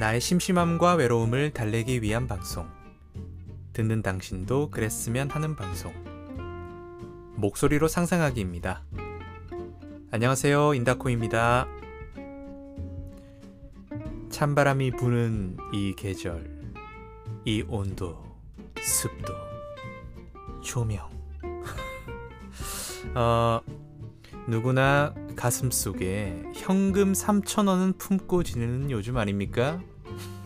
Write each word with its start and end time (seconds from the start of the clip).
나의 0.00 0.18
심심함과 0.18 0.94
외로움을 0.94 1.50
달래기 1.50 2.00
위한 2.00 2.26
방송. 2.26 2.66
듣는 3.74 4.00
당신도 4.00 4.70
그랬으면 4.70 5.28
하는 5.28 5.54
방송. 5.54 5.92
목소리로 7.36 7.86
상상하기입니다. 7.86 8.82
안녕하세요. 10.10 10.72
인다코입니다. 10.72 11.68
찬바람이 14.30 14.92
부는 14.92 15.58
이 15.74 15.94
계절, 15.94 16.50
이 17.44 17.62
온도, 17.68 18.24
습도, 18.80 19.34
조명. 20.64 21.10
어, 23.14 23.60
누구나 24.48 25.12
가슴 25.40 25.70
속에 25.70 26.42
현금 26.54 27.14
3천원은 27.14 27.96
품고 27.96 28.42
지내는 28.42 28.90
요즘 28.90 29.16
아닙니까? 29.16 29.80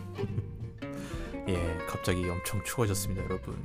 예, 1.49 1.77
갑자기 1.85 2.23
엄청 2.29 2.63
추워졌습니다, 2.63 3.25
여러분. 3.25 3.61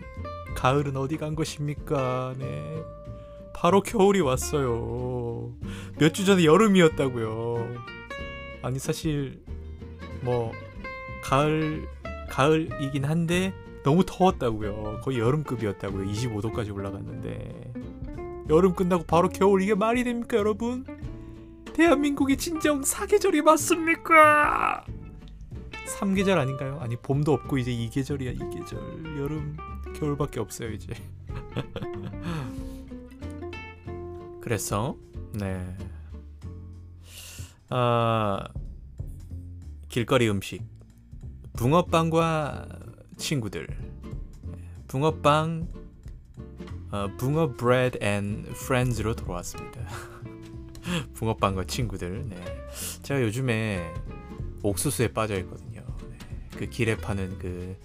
가을은 0.57 0.97
어디 0.97 1.19
간 1.19 1.37
것입니까? 1.37 2.35
네. 2.37 2.83
바로 3.55 3.81
겨울이 3.81 4.21
왔어요. 4.21 5.53
몇 6.01 6.13
주 6.13 6.25
전에 6.25 6.45
여름이었다고요. 6.45 7.77
아니 8.63 8.81
사실 8.81 9.41
뭐 10.23 10.51
가을 11.23 11.87
가을이긴 12.29 13.05
한데 13.05 13.55
너무 13.85 14.03
더웠다고요. 14.05 15.03
거의 15.05 15.21
여름급이었다고요. 15.21 16.07
25도까지 16.11 16.75
올라갔는데 16.75 17.73
여름 18.49 18.75
끝나고 18.75 19.05
바로 19.05 19.29
겨울 19.29 19.63
이게 19.63 19.77
말이 19.77 20.03
됩니까, 20.03 20.37
여러분? 20.37 20.85
대한민국이 21.81 22.37
진정 22.37 22.83
사계절이 22.83 23.41
맞습니까? 23.41 24.85
3계절 25.99 26.37
아닌가요? 26.37 26.79
아니 26.79 26.95
봄도 26.95 27.33
없고 27.33 27.57
이제 27.57 27.71
2계절이야 27.71 28.39
2계절. 28.39 29.19
여름 29.19 29.57
겨울밖에 29.97 30.41
없어요 30.41 30.73
이제. 30.73 30.93
그래서 34.43 34.95
네. 35.33 35.75
아, 37.71 38.47
길거리 39.89 40.29
음식. 40.29 40.63
붕어빵과 41.55 42.69
친구들. 43.17 43.67
붕어빵 44.87 45.67
어, 46.93 47.07
붕어 47.17 47.55
bread 47.55 47.99
and 48.03 48.43
friends로 48.53 49.15
돌아왔습니다 49.15 49.81
붕어빵과 51.15 51.65
친구들 51.65 52.29
네. 52.29 52.37
제가 53.03 53.23
요즘에 53.23 53.93
옥수수에 54.63 55.09
빠져 55.09 55.37
있거든요 55.41 55.83
네. 56.09 56.19
그 56.57 56.69
길에 56.69 56.97
파는 56.97 57.39
그 57.39 57.77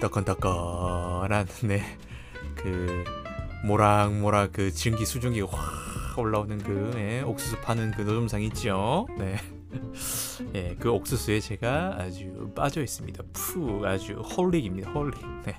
따끈따끈한 0.00 1.46
네. 1.64 1.82
그 2.54 3.04
모락모락 3.64 4.52
그 4.52 4.70
증기 4.72 5.04
수증기가 5.04 5.46
확 5.50 6.18
올라오는 6.18 6.58
그 6.58 6.92
예, 6.96 7.22
옥수수 7.22 7.60
파는 7.60 7.92
그 7.92 8.02
노점상 8.02 8.42
있죠. 8.42 9.06
네. 9.18 9.36
예, 10.54 10.76
그 10.78 10.90
옥수수에 10.90 11.40
제가 11.40 11.96
아주 11.98 12.50
빠져 12.54 12.82
있습니다. 12.82 13.22
푸 13.32 13.82
아주 13.86 14.14
holic입니다. 14.14 14.90
holic. 14.90 15.20
네. 15.44 15.56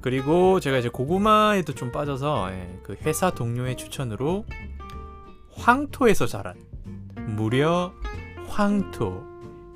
그리고 0.00 0.60
제가 0.60 0.78
이제 0.78 0.88
고구마에도 0.88 1.74
좀 1.74 1.90
빠져서 1.90 2.50
예, 2.52 2.80
그 2.82 2.96
회사 3.02 3.30
동료의 3.30 3.76
추천으로 3.76 4.44
황토에서 5.52 6.26
자란 6.26 6.54
무려 7.36 7.92
황토 8.46 9.24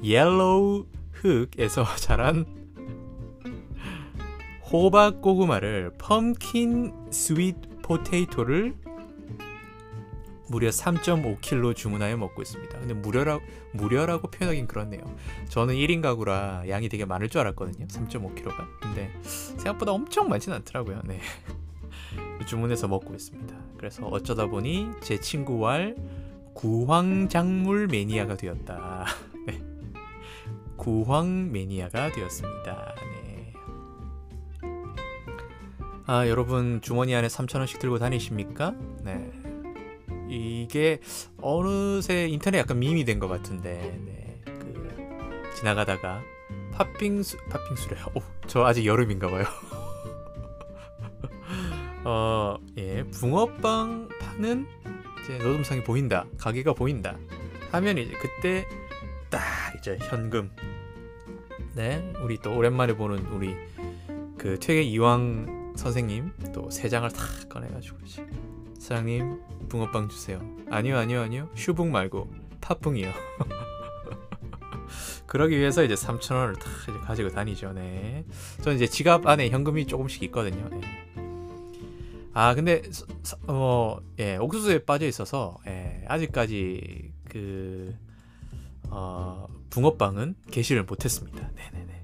yellow 0.03 0.87
흙에서 1.13 1.85
자란 1.97 2.47
호박 4.71 5.21
고구마를 5.21 5.93
pumpkin 5.99 6.93
sweet 7.11 7.57
potato를 7.83 8.75
무려 10.53 10.69
3.5kg 10.69 11.75
주문하여 11.75 12.19
먹고 12.19 12.43
있습니다. 12.43 12.79
근데 12.79 12.93
무려라, 12.93 13.41
무려라고 13.73 14.29
표현하긴 14.29 14.67
그렇네요. 14.67 15.01
저는 15.49 15.75
1인 15.75 16.03
가구라 16.03 16.65
양이 16.69 16.91
되게 16.91 17.07
많을 17.07 17.31
줄 17.31 17.41
알았거든요. 17.41 17.87
3.5kg가. 17.87 18.67
근데 18.81 19.11
생각보다 19.23 19.93
엄청 19.93 20.29
많진 20.29 20.53
않더라고요. 20.53 21.01
네. 21.05 21.21
주문해서 22.47 22.87
먹고 22.87 23.15
있습니다. 23.15 23.57
그래서 23.79 24.07
어쩌다 24.07 24.47
보니 24.47 24.89
제 25.01 25.19
친구와 25.19 25.79
구황작물 26.53 27.87
매니아가 27.87 28.37
되었다. 28.37 29.07
네. 29.47 29.59
구황 30.77 31.51
매니아가 31.51 32.13
되었습니다. 32.13 32.95
네. 33.01 33.55
아, 36.05 36.29
여러분 36.29 36.83
주머니 36.83 37.15
안에 37.15 37.29
3,000원씩 37.29 37.79
들고 37.79 37.99
다니십니까? 37.99 38.75
네. 39.03 39.42
이게 40.33 40.99
어느새 41.41 42.27
인터넷 42.29 42.59
약간 42.59 42.79
밈이 42.79 43.05
된 43.05 43.19
것 43.21 43.29
같은데 43.29 43.99
네, 44.05 44.41
그 44.45 45.51
지나가다가 45.57 46.23
팥빙수 46.73 47.37
팥빙수래. 47.51 47.97
오, 48.17 48.23
저 48.47 48.65
아직 48.65 48.87
여름인가 48.87 49.29
봐요. 49.29 49.45
어, 52.05 52.57
예, 52.79 53.05
붕어빵 53.13 54.09
파는 54.21 54.67
이제 55.23 55.39
노점상이 55.39 55.85
보인다. 55.85 56.27
가게가 56.39 56.73
보인다. 56.73 57.17
하면 57.71 57.99
이제 57.99 58.13
그때 58.21 58.67
딱 59.31 59.41
이제 59.79 59.97
현금. 60.01 60.51
네, 61.75 62.13
우리 62.23 62.39
또 62.39 62.55
오랜만에 62.57 62.95
보는 62.97 63.27
우리 63.27 63.55
그 64.37 64.59
퇴계 64.59 64.83
이왕 64.83 65.75
선생님 65.77 66.33
또 66.53 66.69
세 66.71 66.89
장을 66.89 67.09
탁 67.11 67.49
꺼내가지고 67.49 67.99
이제 68.05 68.27
사장님 68.83 69.69
붕어빵 69.69 70.09
주세요. 70.09 70.41
아니요 70.69 70.99
아니요 70.99 71.21
아니요 71.21 71.49
슈붕 71.55 71.93
말고 71.93 72.29
팥붕이요. 72.61 73.13
그러기 75.27 75.57
위해서 75.57 75.85
이제 75.85 75.95
3천 75.95 76.35
원을 76.35 76.57
다 76.57 76.69
이제 76.89 76.99
가지고 76.99 77.29
다니죠. 77.29 77.73
네. 77.75 78.25
저는 78.63 78.77
이제 78.77 78.89
지갑 78.89 79.25
안에 79.29 79.51
현금이 79.51 79.87
조금씩 79.87 80.25
있거든요. 80.25 80.69
네. 80.69 80.81
아 82.35 82.57
근데 82.57 82.83
어, 83.47 83.99
예, 84.19 84.37
옥수수에 84.37 84.85
빠져 84.85 85.07
있어서 85.07 85.59
예, 85.69 86.05
아직까지 86.09 87.13
그 87.29 87.95
어, 88.91 89.47
붕어빵은 89.71 90.35
게시를 90.51 90.83
못했습니다. 90.83 91.49
네네네. 91.55 92.03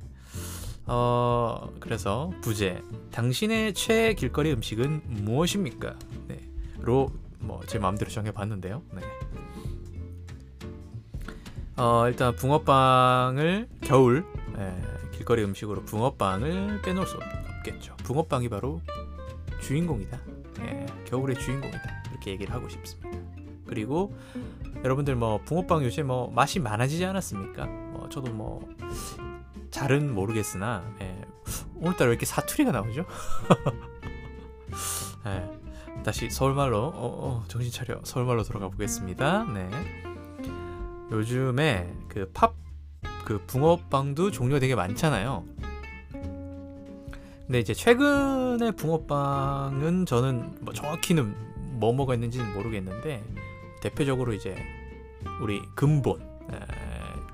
어 0.86 1.70
그래서 1.80 2.32
부제 2.40 2.80
당신의 3.10 3.74
최애 3.74 4.14
길거리 4.14 4.52
음식은 4.52 5.02
무엇입니까? 5.24 5.96
네. 6.88 7.06
로뭐 7.43 7.60
제 7.66 7.78
마음대로 7.78 8.10
정해봤는데요. 8.10 8.82
네. 8.93 9.03
어 11.76 12.09
일단 12.09 12.34
붕어빵을 12.34 13.69
겨울 13.82 14.25
예, 14.59 14.75
길거리 15.12 15.44
음식으로 15.44 15.84
붕어빵을 15.84 16.81
빼놓을 16.82 17.06
수 17.06 17.19
없겠죠. 17.59 17.94
붕어빵이 17.99 18.49
바로 18.49 18.81
주인공이다. 19.60 20.19
예, 20.60 20.87
겨울의 21.04 21.38
주인공이다. 21.38 22.04
이렇게 22.10 22.31
얘기를 22.32 22.53
하고 22.54 22.69
싶습니다. 22.69 23.19
그리고 23.66 24.16
여러분들 24.82 25.15
뭐 25.15 25.41
붕어빵 25.43 25.84
요새 25.84 26.03
뭐 26.03 26.31
맛이 26.31 26.59
많아지지 26.59 27.05
않았습니까? 27.05 27.66
뭐 27.66 28.09
저도 28.09 28.32
뭐 28.32 28.66
잘은 29.70 30.15
모르겠으나 30.15 30.82
예, 31.03 31.20
오늘따라 31.76 32.08
왜 32.08 32.12
이렇게 32.14 32.25
사투리가 32.25 32.73
나오죠? 32.73 33.05
예, 35.26 35.68
다시 36.04 36.30
서울말로 36.30 36.78
어, 36.78 36.92
어, 36.94 37.44
정신 37.48 37.70
차려 37.70 38.00
서울말로 38.04 38.42
돌아가 38.42 38.68
보겠습니다. 38.68 39.44
네. 39.52 39.68
요즘에 41.10 41.92
그 42.08 42.30
팝 42.32 42.68
그 43.28 43.44
붕어빵도 43.46 44.30
종류가 44.30 44.58
되게 44.58 44.74
많잖아요. 44.74 45.44
근데 47.46 47.60
이제 47.60 47.74
최근에 47.74 48.70
붕어빵은 48.70 50.06
저는 50.06 50.56
뭐 50.62 50.72
정확히는 50.72 51.78
뭐 51.78 51.92
뭐가 51.92 52.14
있는지는 52.14 52.54
모르겠는데 52.54 53.22
대표적으로 53.82 54.32
이제 54.32 54.56
우리 55.42 55.60
근본, 55.74 56.22
에, 56.22 56.58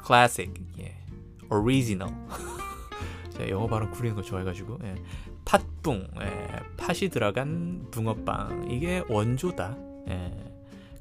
클래식, 0.02 0.52
예, 0.80 0.96
오리지널. 1.48 2.08
제가 3.30 3.48
영어 3.50 3.68
발음 3.68 3.92
구리는 3.92 4.16
거 4.16 4.22
좋아해가지고 4.22 4.80
예, 4.82 4.96
팥붕, 5.44 6.08
예, 6.20 6.60
팥이 6.76 7.10
들어간 7.10 7.86
붕어빵 7.90 8.70
이게 8.70 9.02
원조다. 9.08 9.76
예. 10.08 10.32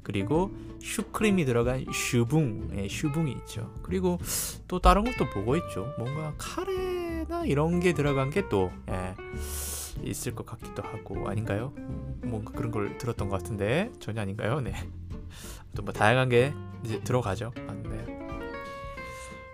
그리고 0.02 0.50
슈크림이 0.82 1.44
들어간 1.46 1.84
슈붕, 1.92 2.70
예, 2.76 2.88
슈붕이 2.88 3.32
있죠. 3.32 3.72
그리고 3.82 4.18
또 4.68 4.78
다른 4.78 5.04
것도 5.04 5.30
보고 5.30 5.56
있죠. 5.56 5.92
뭔가 5.98 6.34
카레나 6.36 7.46
이런 7.46 7.80
게 7.80 7.94
들어간 7.94 8.30
게 8.30 8.46
또 8.46 8.70
예, 8.90 9.14
있을 10.02 10.34
것 10.34 10.44
같기도 10.44 10.82
하고 10.82 11.28
아닌가요? 11.28 11.72
뭔가 12.22 12.52
그런 12.52 12.70
걸 12.70 12.98
들었던 12.98 13.28
것 13.28 13.36
같은데 13.42 13.90
전혀 14.00 14.20
아닌가요? 14.20 14.60
네. 14.60 14.74
또 15.74 15.82
뭐 15.82 15.92
다양한 15.92 16.28
게 16.28 16.52
이제 16.84 17.00
들어가죠. 17.00 17.52
아, 17.66 17.72
네. 17.72 18.04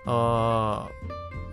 어 0.07 0.87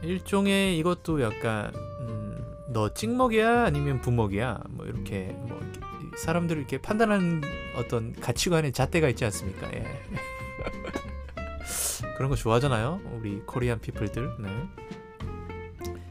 일종의 0.04 0.78
이것도 0.78 1.22
약간 1.22 1.74
음, 2.02 2.27
너 2.70 2.94
찍먹이야 2.94 3.66
아니면 3.66 4.02
부먹이야 4.02 4.64
뭐 4.70 4.86
이렇게 4.86 5.36
뭐 5.48 5.60
사람들을 6.18 6.60
이렇게 6.60 6.80
판단하는 6.80 7.42
어떤 7.76 8.14
가치관의 8.14 8.74
잣대가 8.74 9.10
있지 9.10 9.26
않습니까? 9.26 9.68
예. 9.74 9.84
그런 12.18 12.30
거 12.30 12.36
좋아하잖아요. 12.36 13.00
우리 13.14 13.40
코리안 13.46 13.80
피플들. 13.80 14.38
네. 14.40 14.50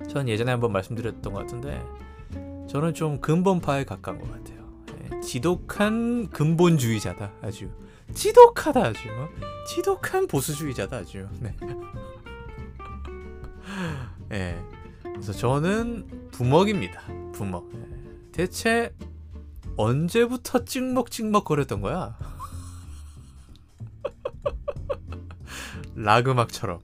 전 0.09 0.29
예전에 0.29 0.53
한번 0.53 0.73
말씀드렸던 0.73 1.33
것 1.33 1.41
같은데 1.41 1.85
저는 2.69 2.95
좀 2.95 3.21
근본파에 3.21 3.85
가까운 3.85 4.21
것 4.21 4.33
같아요. 4.33 4.65
예. 5.13 5.21
지독한 5.21 6.31
근본주의자다. 6.31 7.33
아주 7.43 7.69
지독하다 8.15 8.81
아주. 8.81 9.09
어? 9.11 9.29
지독한 9.67 10.29
보수주의자다 10.29 10.99
아주. 10.99 11.29
네. 11.41 11.55
예. 14.33 14.57
그래서 15.17 15.33
저는 15.33 16.31
부먹입니다. 16.31 17.01
부먹. 17.33 17.71
예. 17.75 17.87
대체 18.33 18.95
언제부터 19.77 20.65
찍먹찍먹 20.65 21.45
거렸던 21.45 21.81
거야? 21.81 22.19
락 25.97 26.29
음악처럼 26.29 26.81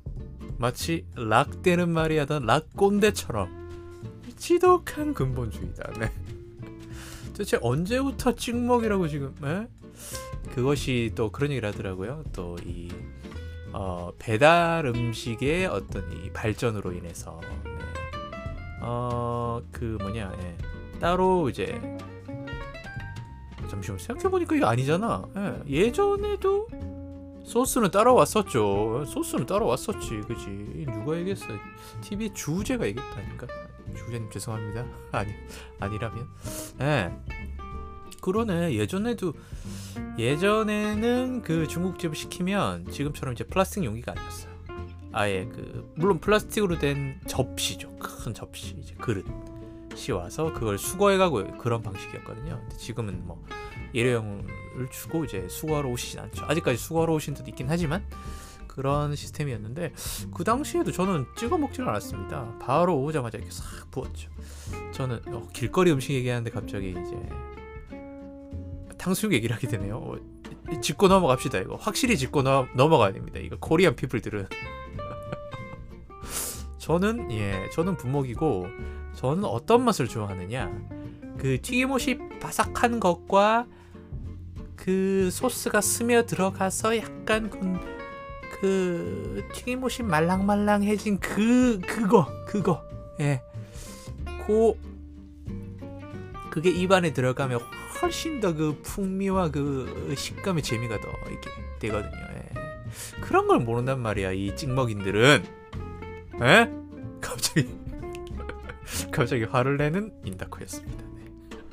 마치 0.56 1.06
락대는 1.14 1.90
말이 1.90 2.16
하던 2.18 2.46
락꼰대처럼 2.46 4.22
지독한 4.36 5.12
근본주의다. 5.12 5.92
네. 6.00 6.10
대체 7.34 7.58
언제부터 7.60 8.34
찍먹이라고 8.34 9.08
지금? 9.08 9.34
네? 9.40 9.68
그것이 10.54 11.12
또 11.14 11.30
그런 11.30 11.50
얘기를 11.50 11.68
하더라고요. 11.68 12.24
또이 12.32 12.88
어, 13.72 14.12
배달 14.18 14.86
음식의 14.86 15.66
어떤 15.66 16.10
이 16.12 16.30
발전으로 16.30 16.92
인해서 16.92 17.40
네. 17.64 17.71
어 18.82 19.62
그 19.70 19.96
뭐냐 20.00 20.32
예. 20.42 20.98
따로 20.98 21.48
이제 21.48 21.80
잠시만 23.68 23.98
생각해보니까 23.98 24.56
이거 24.56 24.66
아니잖아. 24.66 25.24
예. 25.36 25.62
예전에도 25.84 26.68
소스는 27.44 27.90
따라왔었죠. 27.90 29.04
소스는 29.06 29.46
따라왔었지 29.46 30.20
그지? 30.28 30.86
누가 30.92 31.16
얘기했어? 31.16 31.46
TV 32.02 32.30
주제가 32.34 32.86
얘기했다니까. 32.86 33.46
주제님 33.96 34.30
죄송합니다. 34.30 34.84
아니 35.12 35.32
아니라면. 35.80 36.28
예. 36.80 37.12
그러네. 38.20 38.74
예전에도 38.74 39.32
예전에는 40.16 41.42
그 41.42 41.66
중국집을 41.66 42.14
시키면 42.14 42.90
지금처럼 42.90 43.34
이제 43.34 43.42
플라스틱 43.44 43.84
용기가 43.84 44.12
아니었어요 44.12 44.51
아예 45.12 45.44
그 45.44 45.92
물론 45.94 46.18
플라스틱으로 46.18 46.78
된 46.78 47.20
접시죠. 47.26 47.90
큰 47.98 48.34
접시 48.34 48.74
이제 48.78 48.94
그릇이 48.94 50.10
와서 50.12 50.52
그걸 50.52 50.78
수거해가고 50.78 51.58
그런 51.58 51.82
방식이었거든요. 51.82 52.58
근데 52.60 52.76
지금은 52.76 53.26
뭐 53.26 53.42
일회용을 53.92 54.88
주고 54.90 55.24
이제 55.24 55.46
수거하러 55.48 55.88
오시진 55.90 56.20
않죠. 56.20 56.44
아직까지 56.46 56.78
수거하러 56.78 57.12
오신 57.14 57.34
듯 57.34 57.48
있긴 57.48 57.66
하지만 57.68 58.04
그런 58.66 59.14
시스템이었는데 59.14 59.92
그 60.34 60.44
당시에도 60.44 60.92
저는 60.92 61.26
찍어 61.36 61.58
먹지는 61.58 61.88
않았습니다. 61.90 62.58
바로 62.58 63.02
오자마자 63.02 63.36
이렇게 63.36 63.52
싹 63.52 63.90
부었죠. 63.90 64.30
저는 64.92 65.20
어, 65.26 65.46
길거리 65.52 65.92
음식 65.92 66.14
얘기하는데 66.14 66.50
갑자기 66.50 66.90
이제 66.90 67.28
탕수육 68.96 69.34
얘기를 69.34 69.54
하게 69.54 69.66
되네요. 69.68 70.16
어, 70.68 70.80
짚고 70.80 71.08
넘어갑시다 71.08 71.58
이거 71.58 71.76
확실히 71.76 72.16
짚고 72.16 72.42
넘, 72.42 72.68
넘어가야 72.74 73.12
됩니다. 73.12 73.38
이거 73.40 73.56
코리안 73.58 73.96
피플들은 73.96 74.46
저는 76.78 77.30
예 77.32 77.68
저는 77.72 77.96
분목이고 77.96 78.66
저는 79.14 79.44
어떤 79.44 79.84
맛을 79.84 80.08
좋아하느냐 80.08 80.70
그 81.38 81.60
튀김옷이 81.60 82.38
바삭한 82.40 83.00
것과 83.00 83.66
그 84.76 85.30
소스가 85.30 85.80
스며 85.80 86.26
들어가서 86.26 86.96
약간 86.96 87.50
그, 87.50 88.60
그 88.60 89.48
튀김옷이 89.54 90.08
말랑말랑해진 90.08 91.18
그 91.20 91.80
그거 91.86 92.26
그거 92.46 92.82
예. 93.20 93.42
고 94.46 94.76
그게 96.52 96.68
입안에 96.68 97.14
들어가면 97.14 97.60
훨씬 98.02 98.40
더 98.40 98.52
그 98.52 98.78
풍미와 98.82 99.50
그 99.50 100.12
식감의 100.14 100.62
재미가 100.62 101.00
더 101.00 101.08
이렇게 101.30 101.50
되거든요. 101.78 102.12
예. 102.34 102.50
그런 103.22 103.46
걸 103.46 103.58
모른단 103.58 104.00
말이야 104.00 104.32
이 104.32 104.54
찍먹인들은. 104.54 105.44
에? 106.42 106.70
갑자기 107.22 107.70
갑자기 109.10 109.44
화를 109.44 109.78
내는 109.78 110.12
인다코였습니다. 110.26 111.04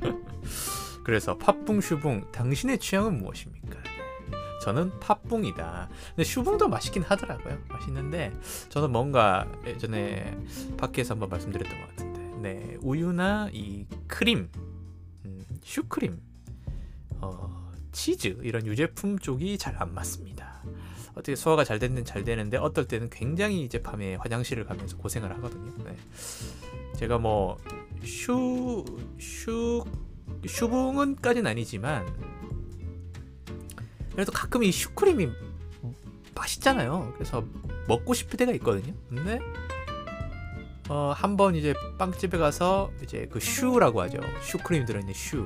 네. 0.02 0.12
그래서 1.04 1.38
팥붕 1.38 1.82
슈붕 1.82 2.32
당신의 2.32 2.80
취향은 2.80 3.18
무엇입니까? 3.18 3.82
네. 3.82 4.38
저는 4.62 4.98
팥붕이다. 5.02 5.90
근데 6.16 6.24
슈붕도 6.24 6.70
맛있긴 6.70 7.04
하더라고요. 7.04 7.58
맛있는데 7.68 8.32
저는 8.70 8.92
뭔가 8.92 9.46
예전에 9.66 10.38
밖에서 10.78 11.16
한번 11.16 11.28
말씀드렸던 11.30 11.82
것 11.82 11.88
같은데, 11.90 12.20
네 12.42 12.78
우유나 12.82 13.50
이 13.52 13.86
크림 14.08 14.50
슈크림, 15.64 16.20
어, 17.22 17.72
치즈 17.92 18.40
이런 18.44 18.66
유제품 18.66 19.20
쪽이 19.20 19.58
잘 19.58 19.76
안 19.80 19.94
맞습니다. 19.94 20.64
어떻게 21.12 21.36
소화가 21.36 21.64
잘 21.64 21.80
되는 21.80 22.06
잘 22.06 22.24
되는데 22.24 22.58
어떨 22.58 22.88
때는 22.88 23.10
굉장히 23.10 23.64
이제 23.64 23.82
밤에 23.82 24.16
화장실을 24.16 24.64
가면서 24.66 24.98
고생을 24.98 25.32
하거든요. 25.38 25.72
네. 25.84 25.98
제가 26.98 27.18
뭐 27.18 27.58
슈, 28.04 28.86
슈, 29.20 29.84
슈붕은까지는 30.48 31.50
아니지만 31.50 32.06
그래도 34.14 34.32
가끔 34.32 34.64
이 34.64 34.72
슈크림이 34.72 35.30
맛있잖아요. 36.36 37.14
그래서 37.16 37.44
먹고 37.88 38.14
싶을 38.14 38.38
때가 38.38 38.52
있거든요. 38.54 38.94
근데 39.10 39.40
어, 40.90 41.14
한 41.16 41.38
번 41.38 41.56
이제 41.56 41.74
빵집에 41.98 42.38
가서 42.38 42.92
이제 43.04 43.28
그 43.32 43.40
슈라고 43.40 44.02
하죠. 44.02 44.20
슈크림 44.42 44.86
들어있는 44.86 45.14
슈. 45.14 45.46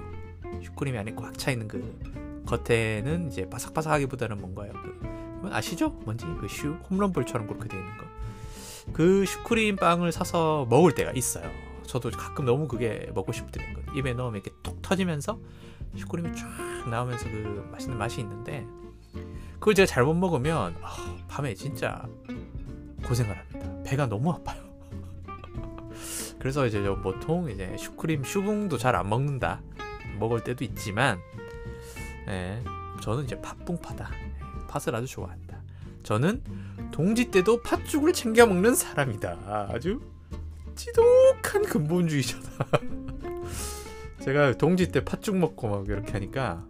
슈크림이 0.64 0.98
안에 0.98 1.14
꽉 1.16 1.38
차 1.38 1.52
있는 1.52 1.68
그 1.68 2.00
겉에는 2.46 3.28
이제 3.28 3.50
바삭바삭하기보다는 3.50 4.38
뭔가요? 4.38 4.72
그 5.42 5.50
아시죠? 5.52 5.90
뭔지 6.06 6.26
그 6.40 6.48
슈 6.48 6.74
홈런볼처럼 6.90 7.48
그렇게 7.48 7.68
되어 7.68 7.80
있는 7.80 7.98
거. 7.98 8.06
그 8.94 9.26
슈크림 9.26 9.76
빵을 9.76 10.12
사서 10.12 10.66
먹을 10.70 10.94
때가 10.96 11.12
있어요. 11.12 11.50
저도 11.86 12.12
가끔 12.12 12.46
너무 12.46 12.68
그게 12.68 13.10
먹고 13.14 13.32
싶더라는 13.34 13.74
거. 13.86 13.94
입에 13.94 14.14
넣으면 14.14 14.36
이렇게 14.42 14.52
톡 14.64 14.82
터지면서 14.82 15.38
슈크림이 15.98 16.36
쫙 16.38 16.90
나오면서 16.90 17.26
그 17.26 17.68
맛있는 17.72 17.98
맛이 17.98 18.22
있는데 18.22 18.66
그걸 19.60 19.76
제가 19.76 19.86
잘못 19.86 20.14
먹으면 20.14 20.76
어, 20.82 20.88
밤에 21.28 21.54
진짜 21.54 22.06
고생을 23.06 23.38
합니다. 23.38 23.84
배가 23.84 24.08
너무 24.08 24.32
아파요. 24.32 24.63
그래서 26.44 26.68
이제 26.68 26.84
보통 27.02 27.50
이제 27.50 27.74
슈크림 27.80 28.26
슈붕도 28.26 28.78
잘 28.78 28.96
안 28.98 29.08
먹는다. 29.08 29.62
먹을 30.20 30.44
때도 30.44 30.66
있지만 30.66 31.18
예, 32.28 32.62
저는 33.02 33.24
이제 33.24 33.40
팥붕파다. 33.42 34.12
예, 34.14 34.68
팥을 34.68 34.94
아주 34.94 35.08
좋아한다. 35.08 35.62
저는 36.04 36.44
동지 36.92 37.32
때도 37.32 37.62
팥죽을 37.62 38.12
챙겨 38.12 38.46
먹는 38.46 38.76
사람이다. 38.76 39.68
아주 39.74 40.02
지독한 40.76 41.64
근본주의자다. 41.64 42.68
제가 44.22 44.58
동지 44.58 44.90
때 44.92 45.04
팥죽 45.04 45.38
먹고 45.38 45.70
막 45.70 45.88
이렇게 45.88 46.12
하니까 46.12 46.66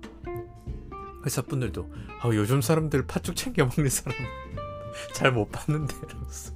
회사 1.25 1.42
분들도 1.42 1.89
아, 2.22 2.27
요즘 2.27 2.62
사람들 2.62 3.08
팥죽 3.08 3.36
챙겨 3.36 3.65
먹는 3.65 3.89
사람 3.89 4.15
잘 5.15 5.32
못 5.32 5.51
봤는데. 5.51 5.96
이러면서 6.08 6.53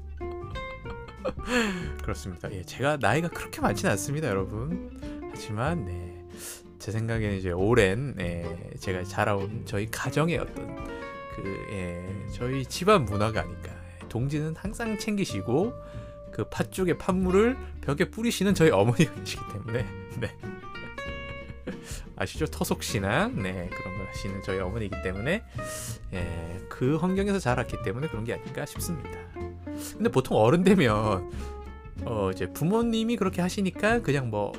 그렇습니다. 2.01 2.51
예, 2.51 2.63
제가 2.63 2.98
나이가 2.98 3.27
그렇게 3.27 3.62
많지는 3.62 3.91
않습니다, 3.91 4.27
여러분. 4.27 5.29
하지만 5.31 5.86
네, 5.86 6.25
제 6.79 6.91
생각에는 6.91 7.38
이제 7.38 7.51
오랜 7.51 8.15
예, 8.19 8.46
제가 8.79 9.03
자라온 9.03 9.63
저희 9.65 9.89
가정의 9.89 10.38
어떤 10.38 10.75
그 11.36 11.67
예, 11.72 12.05
저희 12.34 12.65
집안 12.65 13.05
문화가 13.05 13.41
아닐까. 13.41 13.72
동지는 14.10 14.55
항상 14.55 14.98
챙기시고 14.98 15.74
그 16.31 16.43
팥죽의 16.50 16.98
팥물을 16.98 17.57
벽에 17.81 18.10
뿌리시는 18.10 18.53
저희 18.53 18.69
어머니가 18.69 19.13
계시기 19.22 19.41
때문에 19.51 19.86
네. 20.19 20.36
아시죠? 22.15 22.45
터속신앙 22.47 23.41
네 23.41 23.69
그런 23.71 23.97
걸 23.97 24.07
하시는 24.07 24.41
저희 24.43 24.59
어머니이기 24.59 25.01
때문에 25.03 25.43
예, 26.13 26.62
그 26.69 26.95
환경에서 26.97 27.39
자랐기 27.39 27.77
때문에 27.83 28.07
그런 28.07 28.24
게 28.24 28.33
아닐까 28.33 28.65
싶습니다. 28.65 29.09
근데 29.93 30.09
보통 30.09 30.38
어른 30.38 30.63
되면 30.63 31.31
어 32.05 32.31
이제 32.31 32.51
부모님이 32.51 33.15
그렇게 33.17 33.41
하시니까 33.41 34.01
그냥 34.01 34.29
뭐 34.29 34.51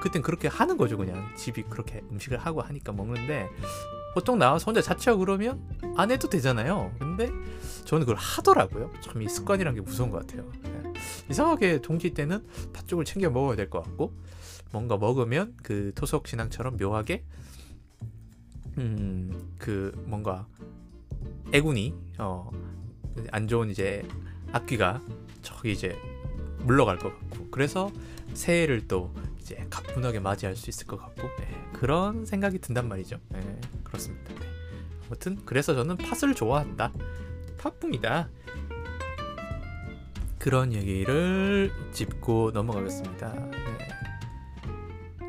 그땐 0.00 0.22
그렇게 0.22 0.48
하는 0.48 0.76
거죠 0.76 0.96
그냥 0.96 1.32
집이 1.36 1.64
그렇게 1.64 2.00
음식을 2.10 2.38
하고 2.38 2.60
하니까 2.60 2.92
먹는데 2.92 3.48
보통 4.14 4.38
나와서 4.38 4.64
혼자 4.66 4.82
자취하고 4.82 5.20
그러면 5.20 5.62
안 5.96 6.10
해도 6.10 6.28
되잖아요. 6.28 6.92
근데 6.98 7.30
저는 7.86 8.04
그걸 8.04 8.16
하더라고요. 8.16 8.90
참 9.00 9.22
이 9.22 9.28
습관이란 9.28 9.74
게 9.74 9.80
무서운 9.80 10.10
것 10.10 10.26
같아요. 10.26 10.50
네. 10.64 10.92
이상하게 11.30 11.80
동지 11.80 12.10
때는 12.10 12.44
팥죽을 12.74 13.04
챙겨 13.06 13.30
먹어야 13.30 13.56
될 13.56 13.70
것 13.70 13.82
같고 13.84 14.12
뭔가 14.72 14.96
먹으면 14.96 15.54
그 15.62 15.92
토속 15.94 16.26
신앙처럼 16.28 16.76
묘하게 16.76 17.24
음 18.78 19.30
그 19.58 19.92
뭔가 20.06 20.46
애군이 21.52 21.94
어 22.18 22.50
안 23.30 23.46
좋은 23.48 23.70
이제 23.70 24.06
악귀가 24.52 25.02
저기 25.42 25.72
이제 25.72 25.96
물러갈 26.60 26.98
것 26.98 27.10
같고 27.18 27.50
그래서 27.50 27.90
새해를 28.34 28.88
또 28.88 29.12
이제 29.38 29.66
가뿐하게 29.68 30.20
맞이할 30.20 30.56
수 30.56 30.70
있을 30.70 30.86
것 30.86 30.96
같고 30.96 31.22
네, 31.38 31.48
그런 31.72 32.24
생각이 32.24 32.58
든단 32.58 32.88
말이죠. 32.88 33.18
네, 33.28 33.60
그렇습니다. 33.84 34.32
네. 34.34 34.46
아무튼 35.06 35.38
그래서 35.44 35.74
저는 35.74 35.96
팥을 35.98 36.34
좋아한다. 36.34 36.92
팥붕이다. 37.58 38.30
그런 40.38 40.72
얘기를 40.72 41.70
짚고 41.92 42.52
넘어가겠습니다. 42.52 43.61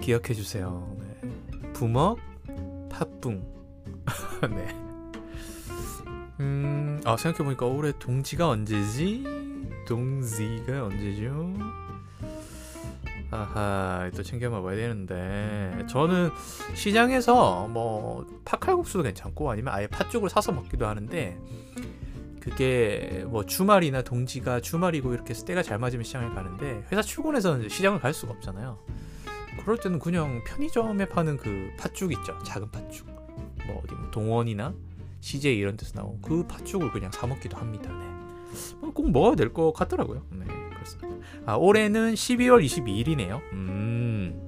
네. 0.04 0.08
기억해 0.08 0.34
주세요. 0.34 0.86
네. 1.00 1.72
부먹, 1.72 2.20
팥붕. 2.90 3.42
네. 4.54 4.68
음, 6.42 7.00
아 7.06 7.16
생각해 7.16 7.46
보니까 7.46 7.66
올해 7.66 7.94
동지가 7.98 8.50
언제지? 8.50 9.24
동지가 9.88 10.86
언제죠? 10.86 11.54
아하 13.32 14.12
또 14.16 14.22
챙겨 14.22 14.50
먹어야 14.50 14.76
되는데 14.76 15.86
저는 15.90 16.30
시장에서 16.76 17.68
뭐 17.68 18.28
팥칼국수도 18.46 19.04
괜찮고 19.04 19.50
아니면 19.50 19.74
아예 19.74 19.88
팥죽을 19.88 20.30
사서 20.30 20.52
먹기도 20.52 20.86
하는데 20.86 21.40
그게 22.42 23.24
뭐 23.28 23.46
주말이나 23.46 24.02
동지가 24.02 24.60
주말이고 24.60 25.14
이렇게 25.14 25.34
때가 25.34 25.64
잘 25.64 25.80
맞으면 25.80 26.04
시장을 26.04 26.36
가는데 26.36 26.84
회사 26.92 27.02
출근해서는 27.02 27.70
시장을 27.70 28.00
갈 28.00 28.14
수가 28.14 28.34
없잖아요. 28.34 28.78
그럴 29.62 29.78
때는 29.78 30.00
그냥 30.00 30.44
편의점에 30.46 31.06
파는 31.08 31.38
그 31.38 31.72
팥죽 31.78 32.12
있죠. 32.14 32.38
작은 32.44 32.72
팥죽. 32.72 33.08
뭐 33.66 33.82
어디 33.84 33.96
뭐 33.96 34.10
동원이나 34.12 34.74
CJ 35.22 35.58
이런 35.58 35.78
데서 35.78 35.94
나온 35.94 36.20
그 36.22 36.46
팥죽을 36.48 36.92
그냥 36.92 37.12
사 37.12 37.26
먹기도 37.28 37.58
합니다. 37.58 37.92
네. 37.92 38.06
뭐꼭 38.82 39.12
먹어야 39.12 39.36
될 39.36 39.54
것 39.54 39.72
같더라고요. 39.74 40.24
네, 40.32 40.46
그렇습니다. 40.74 41.26
아, 41.46 41.56
올해는 41.56 42.14
12월 42.14 42.64
22일이네요. 42.64 43.42
음. 43.54 44.40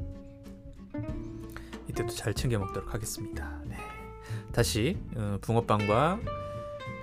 이때도 1.90 2.10
잘 2.10 2.34
챙겨 2.34 2.60
먹도록 2.60 2.94
하겠습니다. 2.94 3.62
네. 3.66 3.78
다시 4.52 4.98
어, 5.16 5.38
붕어빵과 5.42 6.20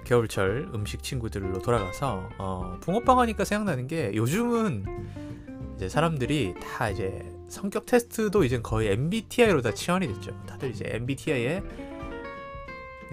겨울철 0.05 0.71
음식 0.75 1.03
친구들로 1.03 1.61
돌아가서 1.61 2.29
어, 2.39 2.77
붕어빵 2.81 3.19
하니까 3.21 3.45
생각나는 3.45 3.87
게 3.87 4.13
요즘은 4.15 4.85
이제 5.77 5.89
사람들이 5.89 6.55
다 6.61 6.91
이제 6.91 7.23
성격 7.53 7.85
테스트도 7.85 8.45
이제 8.45 8.61
거의 8.63 8.91
MBTI로 8.93 9.61
다 9.61 9.75
치환이 9.75 10.09
됐죠. 10.09 10.35
다들 10.47 10.71
이제 10.71 10.87
MBTI에 10.89 11.63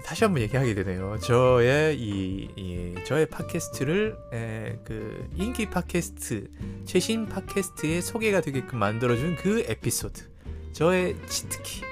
다시 0.02 0.24
한번 0.24 0.42
얘기하게 0.42 0.74
되네요. 0.74 1.18
저의 1.18 2.00
이, 2.00 2.48
이 2.56 2.94
저의 3.04 3.26
팟캐스트를 3.26 4.16
에, 4.32 4.78
그 4.82 5.28
인기 5.36 5.68
팟캐스트 5.68 6.48
최신 6.86 7.26
팟캐스트에 7.26 8.00
소개가 8.00 8.40
되게끔 8.40 8.78
만들어준 8.78 9.36
그 9.36 9.62
에피소드 9.68 10.22
저의 10.72 11.16
치트키 11.28 11.82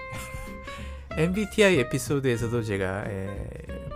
MBTI 1.18 1.80
에피소드에서도 1.80 2.62
제가 2.62 3.04
에, 3.08 3.50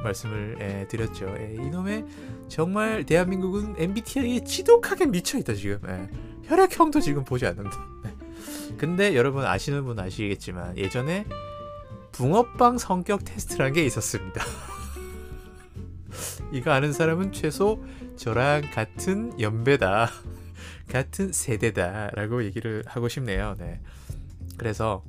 말씀을 0.04 0.58
에, 0.60 0.88
드렸죠. 0.88 1.26
에, 1.38 1.54
이놈의 1.54 2.04
정말 2.48 3.06
대한민국은 3.06 3.76
MBTI에 3.78 4.44
지독하게 4.44 5.06
미쳐 5.06 5.38
있다 5.38 5.54
지금. 5.54 5.78
에, 5.88 6.10
혈액형도 6.44 7.00
지금 7.00 7.24
보지 7.24 7.46
않는다. 7.46 7.92
네. 8.72 8.76
근데 8.76 9.14
여러분 9.14 9.44
아시는 9.44 9.84
분 9.84 9.98
아시겠지만 9.98 10.76
예전에 10.76 11.26
붕어빵 12.12 12.78
성격 12.78 13.24
테스트라는 13.24 13.72
게 13.72 13.84
있었습니다. 13.84 14.44
이거 16.52 16.72
아는 16.72 16.92
사람은 16.92 17.32
최소 17.32 17.82
저랑 18.16 18.70
같은 18.72 19.38
연배다. 19.40 20.10
같은 20.88 21.32
세대다 21.32 22.10
라고 22.10 22.44
얘기를 22.44 22.82
하고 22.86 23.08
싶네요. 23.08 23.56
네. 23.58 23.80
그래서 24.58 25.02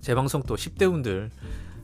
제 0.00 0.14
방송 0.14 0.42
또 0.42 0.56
10대 0.56 0.90
분들 0.90 1.30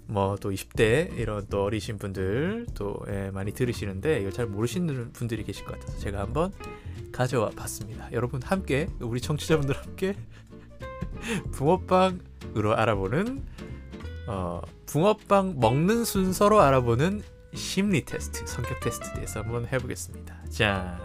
뭐 0.07 0.37
또 0.41 0.51
20대 0.51 1.19
이런 1.19 1.47
또 1.49 1.65
어리신 1.65 1.99
분들 1.99 2.67
또 2.75 2.99
예, 3.09 3.31
많이 3.31 3.53
들으시는데 3.53 4.21
이걸 4.21 4.33
잘 4.33 4.47
모르시는 4.47 5.13
분들이 5.13 5.45
계실 5.45 5.67
것 5.67 5.79
같아서 5.79 5.99
제가 5.99 6.21
한번 6.21 6.51
가져와 7.13 7.51
봤습니다. 7.51 8.11
여러분 8.13 8.41
함께 8.43 8.89
우리 9.01 9.21
청취자분들 9.21 9.77
함께 9.77 10.15
붕어빵으로 11.53 12.77
알아보는 12.77 13.45
어, 14.27 14.61
붕어빵 14.87 15.57
먹는 15.59 16.05
순서로 16.05 16.61
알아보는 16.61 17.23
심리 17.55 18.05
테스트, 18.05 18.47
성격 18.47 18.81
테스트에 18.81 19.15
대해서 19.15 19.41
한번 19.41 19.67
해보겠습니다. 19.67 20.37
자, 20.50 21.00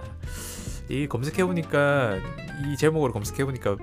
이 0.89 1.07
검색해보니까, 1.07 2.17
이 2.65 2.77
제목으로 2.77 3.13
검색해보니까 3.13 3.77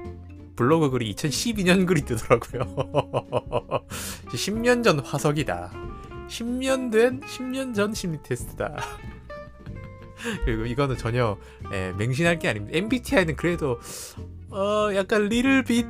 블로그 0.57 0.91
글이 0.91 1.15
2012년 1.15 1.87
글이 1.87 2.03
뜨더라고요. 2.03 2.75
10년 4.29 4.85
전 4.85 5.01
화석이다. 5.01 5.73
10년 6.29 6.93
된, 6.93 7.21
10년 7.21 7.75
전 7.75 7.95
심리 7.95 8.23
테스트다. 8.23 8.77
그리고 10.45 10.67
이거는 10.67 10.99
전혀 10.99 11.39
예, 11.73 11.93
맹신할 11.97 12.39
게 12.39 12.49
아닙니다. 12.49 12.77
MBTI는 12.77 13.37
그래도 13.37 13.81
어 14.51 14.91
약간 14.95 15.29
리를 15.29 15.65
빛 15.65 15.87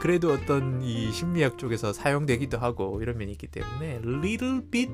그래도 0.00 0.32
어떤 0.32 0.82
이 0.82 1.12
심리학 1.12 1.58
쪽에서 1.58 1.92
사용되기도 1.92 2.58
하고 2.58 3.00
이런 3.02 3.18
면이 3.18 3.32
있기 3.32 3.46
때문에 3.48 4.00
little 4.04 4.62
bit 4.70 4.90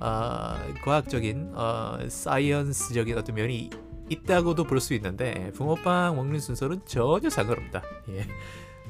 어, 0.00 0.56
과학적인 0.84 1.52
어, 1.54 1.98
사이언스적인 2.08 3.16
어떤 3.16 3.34
면이 3.34 3.70
있다고도 4.08 4.64
볼 4.64 4.80
수 4.80 4.94
있는데 4.94 5.52
붕어빵 5.54 6.16
먹는 6.16 6.40
순서는 6.40 6.80
전혀 6.86 7.30
상관없다. 7.30 7.82
예. 8.10 8.26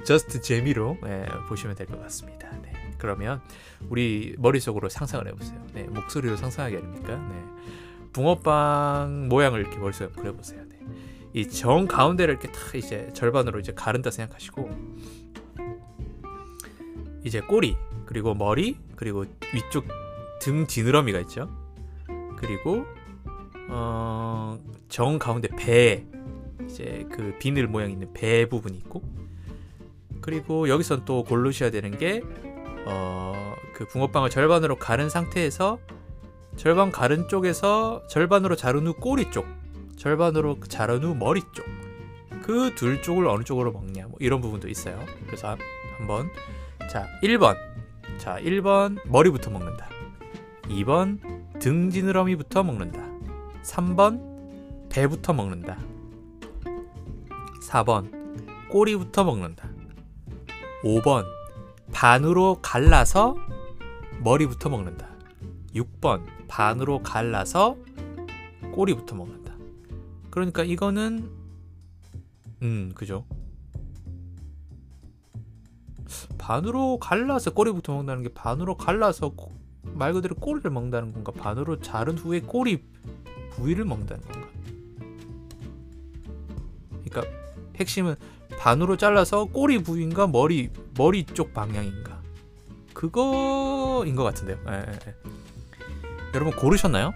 just 0.05 0.41
재미로 0.41 0.97
예, 1.07 1.27
보시면 1.49 1.77
될 1.77 1.87
것 1.87 2.01
같습니다. 2.03 2.51
네. 2.63 2.73
그러면 2.97 3.41
우리 3.91 4.35
머릿속으로 4.39 4.89
상상을 4.89 5.27
해보세요. 5.29 5.61
네. 5.75 5.83
목소리로 5.85 6.37
상상하기 6.37 6.77
아닙니까? 6.77 7.17
네. 7.17 7.45
붕어빵 8.13 9.29
모양을 9.29 9.61
이렇게 9.61 9.77
머릿속에 9.79 10.11
그려보세요. 10.15 10.63
네. 10.69 10.79
이정 11.33 11.87
가운데를 11.87 12.35
이렇게 12.35 12.51
탁 12.51 12.75
이제 12.75 13.09
절반으로 13.15 13.61
이제 13.61 13.73
가른다 13.73 14.11
생각하시고 14.11 14.71
이제 17.25 17.41
꼬리 17.41 17.77
그리고 18.07 18.35
머리 18.35 18.77
그리고 18.97 19.25
위쪽 19.55 19.87
등 20.41 20.67
지느러미가 20.67 21.21
있죠. 21.21 21.49
그리고 22.37 22.87
어, 23.69 24.59
정 24.89 25.19
가운데 25.19 25.49
배 25.49 26.07
이제 26.69 27.07
그 27.11 27.37
비늘 27.39 27.67
모양 27.69 27.91
있는 27.91 28.13
배 28.13 28.49
부분이 28.49 28.77
있고 28.79 29.03
그리고 30.21 30.69
여기선 30.69 31.05
또 31.05 31.25
고르셔야 31.25 31.71
되는 31.71 31.97
게 31.97 32.23
어, 32.87 33.55
그 33.75 33.87
붕어빵을 33.87 34.31
절반으로 34.31 34.77
가른 34.77 35.09
상태에서 35.11 35.79
절반 36.57 36.91
가른 36.91 37.29
쪽에서 37.29 38.07
절반으로 38.09 38.57
자른 38.57 38.87
후 38.87 38.95
꼬리 38.95 39.31
쪽 39.31 39.47
절반으로 39.97 40.59
자른 40.69 41.05
후 41.05 41.15
머리 41.15 41.43
쪽 41.53 41.65
그 42.43 42.75
둘 42.75 43.01
쪽을 43.03 43.29
어느 43.29 43.45
쪽으로 43.45 43.71
먹냐 43.71 44.07
뭐 44.09 44.17
이런 44.19 44.41
부분도 44.41 44.69
있어요. 44.69 44.99
그래서 45.27 45.57
한번 45.99 46.29
자, 46.91 47.07
1번. 47.23 47.57
자, 48.19 48.41
1번 48.41 48.99
머리부터 49.07 49.49
먹는다. 49.49 49.89
2번 50.63 51.21
등 51.61 51.89
지느러미부터 51.89 52.65
먹는다. 52.65 52.99
3번 53.63 54.89
배부터 54.89 55.33
먹는다. 55.33 55.79
4번 57.63 58.69
꼬리부터 58.71 59.23
먹는다. 59.23 59.71
5번 60.83 61.27
반으로 61.93 62.59
갈라서 62.61 63.37
머리부터 64.19 64.69
먹는다. 64.69 65.07
6번 65.77 66.27
반으로 66.49 67.05
갈라서 67.05 67.77
꼬리부터 68.73 69.15
먹는다. 69.15 69.55
그러니까 70.29 70.65
이거는 70.65 71.31
음, 72.63 72.91
그죠? 72.97 73.25
반으로 76.51 76.99
갈라서 76.99 77.53
꼬리부터 77.53 77.93
먹는다는 77.93 78.25
게 78.25 78.29
반으로 78.31 78.77
갈라서 78.77 79.33
말 79.95 80.13
그대로 80.13 80.35
꼬리를 80.35 80.69
먹는다는 80.69 81.13
건가? 81.13 81.31
반으로 81.31 81.79
자른 81.79 82.19
후에 82.19 82.41
꼬리 82.41 82.83
부위를 83.51 83.85
먹는다는 83.85 84.25
건가? 84.25 84.49
그러니까 87.05 87.37
핵심은 87.77 88.17
반으로 88.59 88.97
잘라서 88.97 89.45
꼬리 89.45 89.81
부위인가 89.81 90.27
머리 90.27 90.71
머리 90.97 91.25
쪽 91.25 91.55
방향인가? 91.55 92.21
그거 92.95 94.03
이거인 94.05 94.17
것 94.17 94.25
같은데요. 94.25 94.59
예, 94.71 94.73
예, 94.73 94.99
예. 95.07 95.15
여러분 96.35 96.53
고르셨나요? 96.57 97.13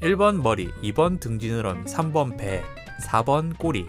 예. 0.00 0.06
1번 0.06 0.40
머리, 0.40 0.70
2번 0.82 1.18
등지느러미, 1.18 1.86
3번 1.86 2.38
배, 2.38 2.62
4번 3.08 3.58
꼬리, 3.58 3.88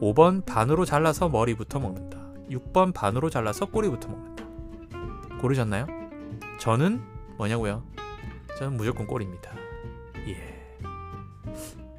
5번 0.00 0.46
반으로 0.46 0.86
잘라서 0.86 1.28
머리부터 1.28 1.78
먹는다. 1.78 2.11
6번 2.52 2.92
반으로 2.94 3.30
잘라서 3.30 3.66
꼬리부터 3.66 4.08
먹는다. 4.08 5.38
고르셨나요? 5.40 5.86
저는 6.58 7.02
뭐냐고요? 7.36 7.84
저는 8.58 8.76
무조건 8.76 9.06
꼬리입니다. 9.06 9.52
예. 10.28 10.58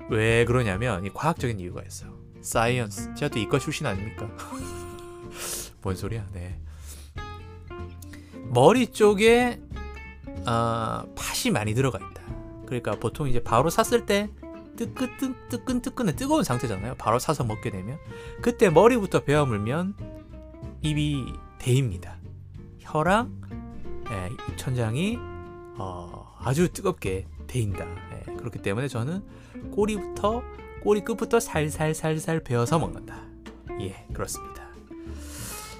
왜 0.10 0.46
그러냐면 0.46 1.06
이 1.06 1.10
과학적인 1.10 1.60
이유가 1.60 1.82
있어요. 1.82 2.18
science. 2.42 3.16
제가 3.16 3.30
또 3.30 3.40
이과 3.40 3.60
출신 3.60 3.86
아닙니까? 3.86 4.30
뭔 5.82 5.96
소리야? 5.96 6.28
네. 6.32 6.60
머리 8.50 8.88
쪽에 8.88 9.60
어, 10.46 11.04
팥이 11.16 11.52
많이 11.52 11.74
들어가 11.74 11.98
있다. 11.98 12.22
그러니까 12.66 12.92
보통 13.00 13.28
이제 13.28 13.42
바로 13.42 13.70
샀을 13.70 14.06
때 14.06 14.30
뜨끈뜨, 14.76 15.34
뜨끈 15.50 15.82
뜨끈한 15.82 16.16
뜨거운 16.16 16.44
상태잖아요. 16.44 16.96
바로 16.96 17.20
사서 17.20 17.44
먹게 17.44 17.70
되면 17.70 17.98
그때 18.42 18.70
머리부터 18.70 19.22
베어 19.22 19.46
물면 19.46 19.96
입이 20.84 21.34
데입니다. 21.60 22.18
혀랑 22.80 23.42
예, 24.12 24.30
입천장이 24.52 25.18
어, 25.78 26.36
아주 26.40 26.72
뜨겁게 26.72 27.25
데인다. 27.48 27.86
예, 27.86 28.34
그렇기 28.34 28.60
때문에 28.60 28.90
저는 28.90 29.24
꼬리부터 29.72 30.44
꼬리 30.82 31.02
끝부터 31.02 31.40
살살살살 31.40 32.42
베어서 32.42 32.78
먹는다. 32.80 33.22
예, 33.80 34.06
그렇습니다. 34.13 34.63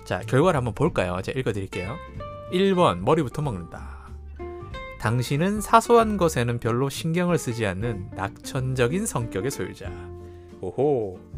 자, 0.06 0.20
결과를 0.22 0.58
한번 0.58 0.74
볼까요? 0.74 1.22
제가 1.22 1.38
읽어드릴게요. 1.40 1.98
1번 2.54 3.00
머리부터 3.00 3.42
먹는다. 3.42 4.08
당신은 5.00 5.60
사소한 5.60 6.16
것에는 6.16 6.60
별로 6.60 6.88
신경을 6.88 7.38
쓰지 7.38 7.66
않는 7.66 8.12
낙천적인 8.16 9.06
성격의 9.06 9.52
소유자. 9.52 9.92
오호. 10.62 11.33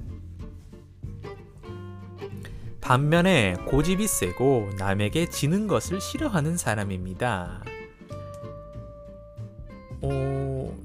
반면에 2.86 3.56
고집이 3.65 4.08
세고 4.08 4.70
남에게 4.77 5.27
지는 5.27 5.65
것을 5.65 6.00
싫어하는 6.00 6.56
사람입니다. 6.56 7.63
어... 10.04 10.77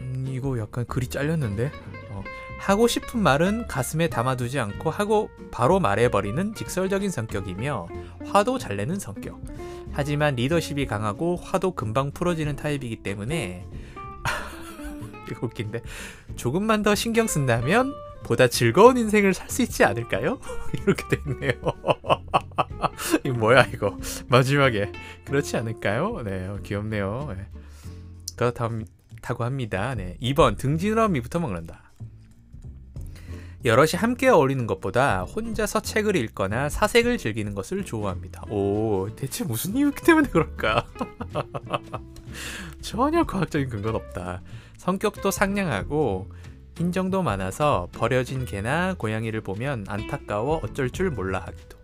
음, 0.00 0.26
이거 0.28 0.58
약간 0.58 0.84
글이 0.86 1.06
잘렸는데 1.06 1.70
어, 2.10 2.24
하고 2.58 2.88
싶은 2.88 3.22
말은 3.22 3.68
가슴에 3.68 4.08
담아두지 4.08 4.58
않고 4.58 4.90
하고 4.90 5.30
바로 5.52 5.78
말해버리는 5.78 6.56
직설적인 6.56 7.10
성격이며 7.10 7.86
화도 8.26 8.58
잘 8.58 8.76
내는 8.76 8.98
성격. 8.98 9.40
하지만 9.92 10.34
리더십이 10.34 10.86
강하고 10.86 11.36
화도 11.36 11.76
금방 11.76 12.10
풀어지는 12.10 12.56
타입이기 12.56 13.04
때문에 13.04 13.68
이거 15.30 15.46
웃긴데 15.46 15.80
조금만 16.34 16.82
더 16.82 16.96
신경 16.96 17.28
쓴다면 17.28 18.07
보다 18.28 18.46
즐거운 18.46 18.98
인생을 18.98 19.32
살 19.34 19.48
수 19.48 19.62
있지 19.62 19.82
않을까요? 19.84 20.38
이렇게 20.84 21.08
돼 21.08 21.22
있네요. 21.26 21.52
이 23.24 23.30
뭐야 23.30 23.66
이거 23.72 23.96
마지막에 24.28 24.92
그렇지 25.24 25.56
않을까요? 25.56 26.20
네 26.22 26.46
어, 26.46 26.58
귀엽네요. 26.62 27.34
네. 27.34 27.46
그렇다고 28.36 29.44
합니다. 29.44 29.94
네 29.94 30.18
2번 30.20 30.58
등지러미부터 30.58 31.40
먹는다. 31.40 31.92
여럿이 33.64 33.92
함께 33.96 34.28
어울리는 34.28 34.66
것보다 34.66 35.22
혼자서 35.22 35.80
책을 35.80 36.14
읽거나 36.14 36.68
사색을 36.68 37.16
즐기는 37.18 37.54
것을 37.54 37.84
좋아합니다. 37.84 38.44
오, 38.50 39.08
대체 39.16 39.42
무슨 39.44 39.74
이유 39.76 39.90
때문에 39.90 40.28
그럴까? 40.28 40.86
전혀 42.82 43.24
과학적인 43.24 43.68
근거는 43.68 43.96
없다. 43.98 44.42
성격도 44.76 45.30
상냥하고 45.32 46.28
인정도 46.78 47.22
많아서 47.22 47.88
버려진 47.92 48.44
개나 48.44 48.94
고양이를 48.94 49.40
보면 49.40 49.84
안타까워 49.88 50.60
어쩔 50.62 50.90
줄 50.90 51.10
몰라 51.10 51.40
하기도. 51.44 51.78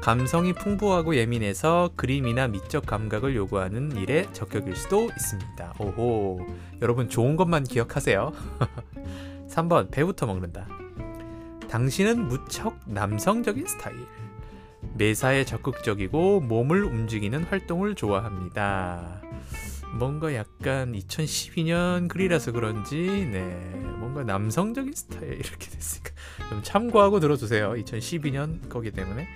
감성이 0.00 0.52
풍부하고 0.52 1.16
예민해서 1.16 1.90
그림이나 1.96 2.46
미적 2.46 2.86
감각을 2.86 3.34
요구하는 3.34 3.96
일에 3.96 4.26
적격일 4.32 4.76
수도 4.76 5.04
있습니다. 5.04 5.74
오호. 5.80 6.46
여러분 6.80 7.08
좋은 7.08 7.36
것만 7.36 7.64
기억하세요. 7.64 8.32
3번 9.50 9.90
배부터 9.90 10.26
먹는다. 10.26 10.68
당신은 11.68 12.28
무척 12.28 12.78
남성적인 12.86 13.66
스타일. 13.66 13.96
매사에 14.94 15.44
적극적이고 15.44 16.40
몸을 16.40 16.84
움직이는 16.84 17.42
활동을 17.44 17.96
좋아합니다. 17.96 19.20
뭔가 19.94 20.34
약간 20.34 20.92
2012년 20.92 22.08
글이라서 22.08 22.52
그런지 22.52 23.28
네 23.30 23.42
뭔가 23.98 24.22
남성적인 24.22 24.92
스타일 24.94 25.34
이렇게 25.34 25.70
됐으니까 25.70 26.10
좀 26.48 26.62
참고하고 26.62 27.20
들어주세요. 27.20 27.72
2012년 27.72 28.68
거기 28.68 28.90
때문에. 28.90 29.28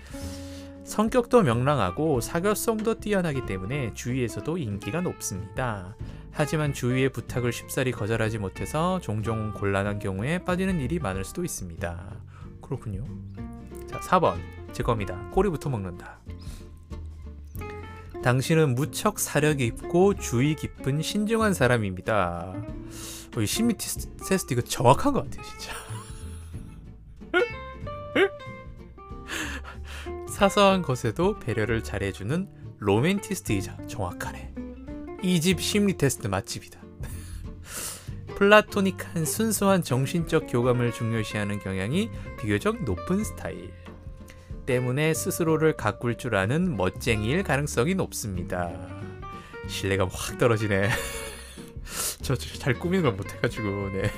성격도 0.85 1.43
명랑하고 1.43 2.21
사교성도 2.21 3.01
뛰어나기 3.01 3.47
때문에 3.47 3.95
주위에서도 3.95 4.59
인기가 4.59 5.01
높습니다. 5.01 5.97
하지만 6.33 6.73
주위의 6.73 7.11
부탁을 7.11 7.53
쉽사리 7.53 7.93
거절하지 7.93 8.39
못해서 8.39 9.01
종종 9.01 9.53
곤란한 9.55 9.99
경우에 9.99 10.39
빠지는 10.39 10.81
일이 10.81 10.99
많을 10.99 11.25
수도 11.25 11.45
있습니다. 11.45 12.21
그렇군요. 12.61 13.05
자 13.87 14.01
4번. 14.01 14.37
제 14.73 14.83
겁니다. 14.83 15.29
꼬리부터 15.33 15.69
먹는다 15.69 16.19
당신은 18.23 18.75
무척 18.75 19.19
사려 19.19 19.55
깊고 19.55 20.15
주의 20.15 20.55
깊은 20.55 21.03
신중한 21.03 21.55
사람입니다. 21.55 22.55
어, 23.37 23.45
심리 23.45 23.75
테스트 23.77 24.53
이거 24.53 24.63
정확한 24.63 25.13
것 25.13 25.29
같아요, 25.29 25.43
진짜. 25.49 25.75
사소한 30.29 30.83
것에도 30.83 31.39
배려를 31.39 31.83
잘해주는 31.83 32.49
로맨티스트이자 32.79 33.87
정확하네. 33.87 34.55
이 35.23 35.41
집 35.41 35.61
심리 35.61 35.97
테스트 35.97 36.27
맛집이다. 36.27 36.81
플라토닉한 38.37 39.25
순수한 39.25 39.83
정신적 39.83 40.47
교감을 40.49 40.93
중요시하는 40.93 41.61
경향이 41.61 42.11
비교적 42.41 42.83
높은 42.85 43.23
스타일. 43.25 43.73
때문에 44.67 45.15
스스로를 45.15 45.77
가꿀 45.77 46.17
줄 46.17 46.35
아는 46.37 46.77
멋쟁이일 46.77 47.43
가능성이 47.43 47.95
높습니다. 47.95 48.71
신뢰감 49.69 50.09
확 50.13 50.39
떨어지네. 50.39 50.89
저 52.23 52.35
잘 52.37 52.75
꾸미는 52.79 53.03
걸 53.05 53.13
못해가지고, 53.15 53.91
네. 53.93 54.11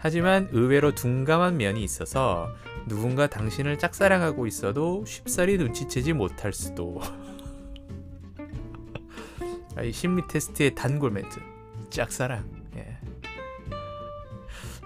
하지만 0.00 0.48
의외로 0.52 0.94
둔감한 0.94 1.56
면이 1.58 1.82
있어서 1.84 2.48
누군가 2.86 3.26
당신을 3.26 3.78
짝사랑하고 3.78 4.46
있어도 4.46 5.04
쉽사리 5.06 5.58
눈치채지 5.58 6.12
못할 6.14 6.52
수도. 6.52 7.00
아, 9.76 9.82
이 9.82 9.92
심리 9.92 10.26
테스트의 10.26 10.74
단골 10.74 11.10
멘트. 11.10 11.38
짝사랑. 11.90 12.48
예. 12.76 12.98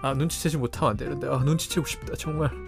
아 0.01 0.13
눈치채지 0.13 0.57
못하면 0.57 0.91
안 0.91 0.97
되는데 0.97 1.27
아 1.27 1.37
눈치채고 1.37 1.85
싶다 1.87 2.15
정말. 2.15 2.64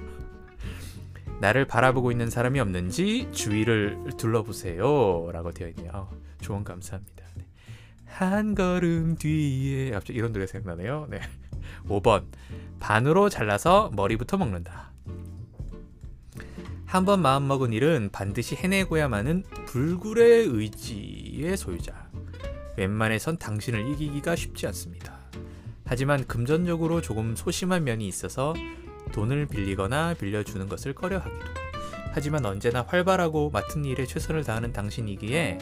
나를 1.39 1.65
바라보고 1.65 2.11
있는 2.11 2.29
사람이 2.29 2.59
없는지 2.59 3.29
주위를 3.31 4.13
둘러보세요. 4.17 5.29
라고 5.31 5.51
되어 5.51 5.67
있네요. 5.69 5.91
아, 5.93 6.09
조언 6.41 6.63
감사합니다. 6.63 7.23
네. 7.35 7.45
한 8.05 8.55
걸음 8.55 9.15
뒤에 9.15 9.91
갑자기 9.91 10.17
이런 10.19 10.33
노래 10.33 10.47
생각나네요. 10.47 11.07
네. 11.09 11.19
5번 11.87 12.25
반으로 12.79 13.29
잘라서 13.29 13.91
머리부터 13.95 14.37
먹는다. 14.37 14.91
한 16.85 17.03
번 17.05 17.21
마음먹은 17.21 17.73
일은 17.73 18.09
반드시 18.13 18.55
해내고야만 18.55 19.19
하는 19.19 19.43
불굴의 19.65 20.45
의지의 20.47 21.57
소유자. 21.57 22.09
웬만해선 22.77 23.37
당신을 23.37 23.89
이기기가 23.91 24.35
쉽지 24.35 24.65
않습니다. 24.67 25.19
하지만 25.85 26.25
금전적으로 26.25 27.01
조금 27.01 27.35
소심한 27.35 27.83
면이 27.83 28.07
있어서 28.07 28.53
돈을 29.11 29.47
빌리거나 29.47 30.15
빌려주는 30.15 30.67
것을 30.67 30.93
꺼려하기도. 30.93 31.45
하지만 32.11 32.45
언제나 32.45 32.81
활발하고 32.81 33.51
맡은 33.51 33.85
일에 33.85 34.05
최선을 34.05 34.43
다하는 34.43 34.73
당신이기에 34.73 35.59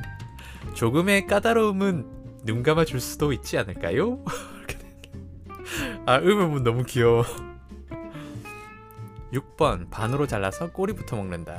조금의 0.74 1.26
까다로움은 1.26 2.20
눈 2.44 2.62
감아 2.62 2.84
줄 2.84 3.00
수도 3.00 3.32
있지 3.32 3.58
않을까요? 3.58 4.24
아, 6.06 6.16
의문문 6.16 6.64
너무 6.64 6.84
귀여워. 6.84 7.24
6번 9.32 9.90
반으로 9.90 10.26
잘라서 10.26 10.72
꼬리부터 10.72 11.16
먹는다. 11.16 11.58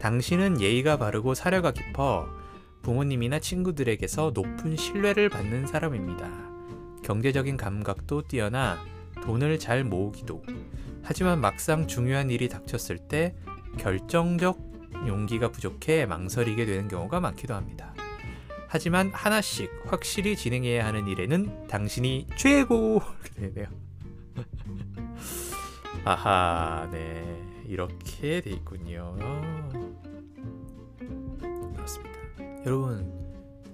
당신은 0.00 0.60
예의가 0.60 0.96
바르고 0.96 1.34
사려가 1.34 1.72
깊어 1.72 2.26
부모님이나 2.82 3.38
친구들에게서 3.38 4.32
높은 4.34 4.76
신뢰를 4.76 5.28
받는 5.28 5.66
사람입니다. 5.66 6.28
경제적인 7.02 7.56
감각도 7.56 8.22
뛰어나 8.22 8.78
돈을 9.24 9.58
잘 9.58 9.84
모으기도 9.84 10.42
하지만 11.02 11.40
막상 11.40 11.86
중요한 11.86 12.30
일이 12.30 12.48
닥쳤을 12.48 12.98
때 12.98 13.34
결정적 13.78 14.58
용기가 15.06 15.50
부족해 15.50 16.06
망설이게 16.06 16.64
되는 16.64 16.88
경우가 16.88 17.20
많기도 17.20 17.54
합니다. 17.54 17.94
하지만 18.68 19.10
하나씩 19.12 19.70
확실히 19.86 20.34
진행해야 20.34 20.84
하는 20.84 21.06
일에는 21.06 21.66
당신이 21.68 22.26
최고 22.36 23.00
이렇게 23.36 23.52
되네요. 23.52 23.66
아하, 26.04 26.88
네 26.90 27.22
이렇게 27.66 28.40
돼 28.40 28.50
있군요. 28.50 29.16
그렇습니다. 31.74 32.18
여러분 32.66 33.12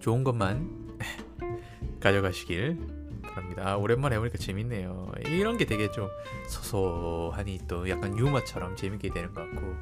좋은 0.00 0.24
것만 0.24 0.98
가져가시길 2.00 2.99
바랍니다. 3.40 3.62
아, 3.66 3.76
오랜만에 3.76 4.16
해보니까 4.16 4.38
재밌네요. 4.38 5.12
이런 5.26 5.56
게 5.56 5.64
되게 5.64 5.90
좀 5.90 6.08
소소하니 6.48 7.60
또 7.66 7.88
약간 7.88 8.16
유머처럼 8.18 8.76
재밌게 8.76 9.10
되는 9.10 9.32
것 9.32 9.42
같고 9.42 9.74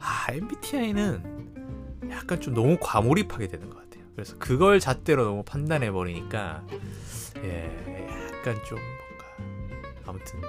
아 0.00 0.26
MBTI는 0.30 2.10
약간 2.10 2.40
좀 2.40 2.54
너무 2.54 2.76
과몰입하게 2.80 3.48
되는 3.48 3.70
것 3.70 3.76
같아요. 3.78 4.04
그래서 4.14 4.36
그걸 4.38 4.80
잣대로 4.80 5.24
너무 5.24 5.42
판단해 5.42 5.90
버리니까 5.90 6.64
예 7.38 8.08
약간 8.38 8.62
좀 8.64 8.78
뭔가 8.78 9.26
아무튼 10.06 10.40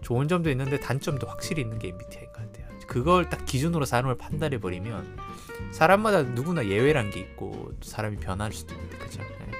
좋은 0.00 0.28
점도 0.28 0.50
있는데 0.50 0.78
단점도 0.78 1.26
확실히 1.26 1.62
있는 1.62 1.78
게 1.78 1.88
MBTI인 1.88 2.32
것 2.32 2.34
같아요. 2.34 2.66
그걸 2.86 3.28
딱 3.28 3.44
기준으로 3.44 3.84
사람을 3.84 4.16
판단해 4.16 4.58
버리면 4.58 5.16
사람마다 5.72 6.22
누구나 6.22 6.66
예외란 6.66 7.10
게 7.10 7.20
있고 7.20 7.72
사람이 7.82 8.16
변할 8.16 8.52
수도 8.52 8.74
있는데 8.74 8.98
그죠? 8.98 9.22
네. 9.22 9.50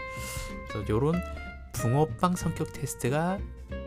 그래서 0.68 0.88
요런 0.88 1.20
붕어빵 1.80 2.36
성격 2.36 2.72
테스트가 2.74 3.38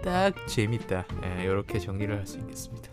딱 0.03 0.33
재밌다. 0.47 1.05
예, 1.23 1.43
이렇게 1.43 1.77
정리를 1.79 2.15
할 2.17 2.25
수 2.25 2.39
있겠습니다. 2.39 2.91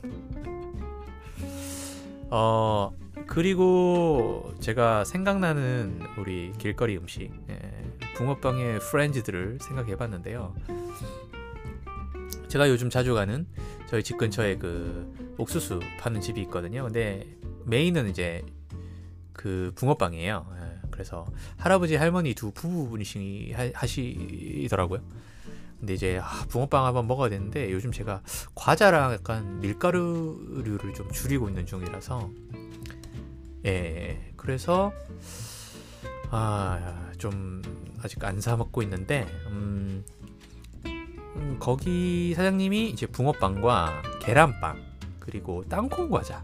어 2.31 2.93
그리고 3.27 4.53
제가 4.61 5.05
생각나는 5.05 6.01
우리 6.19 6.53
길거리 6.59 6.97
음식 6.97 7.33
예, 7.49 7.59
붕어빵의 8.15 8.81
프렌즈들을 8.81 9.59
생각해봤는데요. 9.61 10.55
제가 12.49 12.69
요즘 12.69 12.91
자주 12.91 13.15
가는 13.15 13.47
저희 13.89 14.03
집 14.03 14.19
근처에 14.19 14.57
그 14.59 15.35
옥수수 15.39 15.81
파는 15.99 16.21
집이 16.21 16.41
있거든요. 16.43 16.85
근데 16.85 17.27
메인은 17.65 18.11
이제 18.11 18.45
그 19.33 19.73
붕어빵이에요. 19.77 20.47
예, 20.90 20.92
그래서 20.92 21.26
할아버지 21.57 21.96
할머니 21.96 22.35
두 22.35 22.50
부부분이시 22.53 23.55
하시더라고요. 23.74 25.00
근데 25.79 25.94
이제 25.94 26.18
아, 26.22 26.44
붕어빵 26.48 26.85
한번 26.85 27.07
먹어야 27.07 27.31
되는데 27.31 27.72
요즘 27.72 27.90
제가 27.92 28.20
과자랑 28.55 29.12
약간 29.14 29.61
밀가루류를 29.61 30.92
좀 30.94 31.11
줄이고 31.11 31.48
있는 31.48 31.64
중이라서. 31.66 32.31
예. 33.66 34.33
그래서 34.37 34.92
아 36.31 36.96
좀 37.18 37.61
아직 38.03 38.24
안 38.24 38.40
사 38.40 38.57
먹고 38.57 38.83
있는데 38.83 39.26
음, 39.48 40.03
음, 40.87 41.57
거기 41.61 42.33
사장님이 42.35 42.88
이제 42.90 43.07
붕어빵과 43.07 44.03
계란빵 44.22 44.83
그리고 45.18 45.62
땅콩 45.68 46.09
과자 46.09 46.42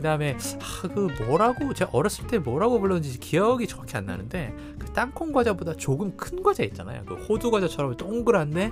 그 0.00 0.02
다음에 0.02 0.34
아, 0.34 0.88
그 0.88 1.08
뭐라고 1.26 1.74
제가 1.74 1.90
어렸을 1.92 2.26
때 2.26 2.38
뭐라고 2.38 2.80
불렀는지 2.80 3.20
기억이 3.20 3.66
정확히 3.66 3.98
안 3.98 4.06
나는데 4.06 4.54
그 4.78 4.90
땅콩 4.94 5.30
과자보다 5.30 5.74
조금 5.74 6.16
큰 6.16 6.42
과자 6.42 6.62
있잖아요. 6.64 7.04
그 7.04 7.16
호두 7.16 7.50
과자처럼 7.50 7.98
동그란데 7.98 8.70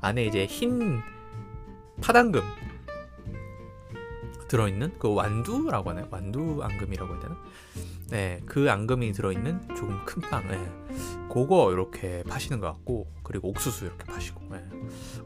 안에 0.00 0.24
이제 0.26 0.46
흰 0.46 1.00
파당금 2.00 2.42
들어있는 4.46 5.00
그 5.00 5.12
완두라고 5.12 5.90
하나요? 5.90 6.06
완두 6.10 6.60
앙금이라고 6.62 7.12
해야 7.12 7.20
되나? 7.22 7.36
네, 8.10 8.40
그 8.46 8.70
앙금이 8.70 9.10
들어있는 9.10 9.74
조금 9.76 10.04
큰 10.04 10.22
빵. 10.30 10.46
네. 10.46 10.64
그거 11.28 11.72
이렇게 11.72 12.22
파시는 12.22 12.60
것 12.60 12.68
같고 12.68 13.08
그리고 13.24 13.48
옥수수 13.48 13.84
이렇게 13.84 14.04
파시고 14.04 14.42
네. 14.52 14.64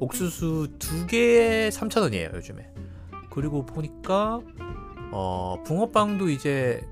옥수수 0.00 0.78
두 0.78 1.06
개에 1.06 1.68
3,000원이에요 1.68 2.36
요즘에. 2.36 2.72
그리고 3.28 3.66
보니까 3.66 4.40
어, 5.12 5.62
붕어빵도 5.64 6.30
이제 6.30 6.86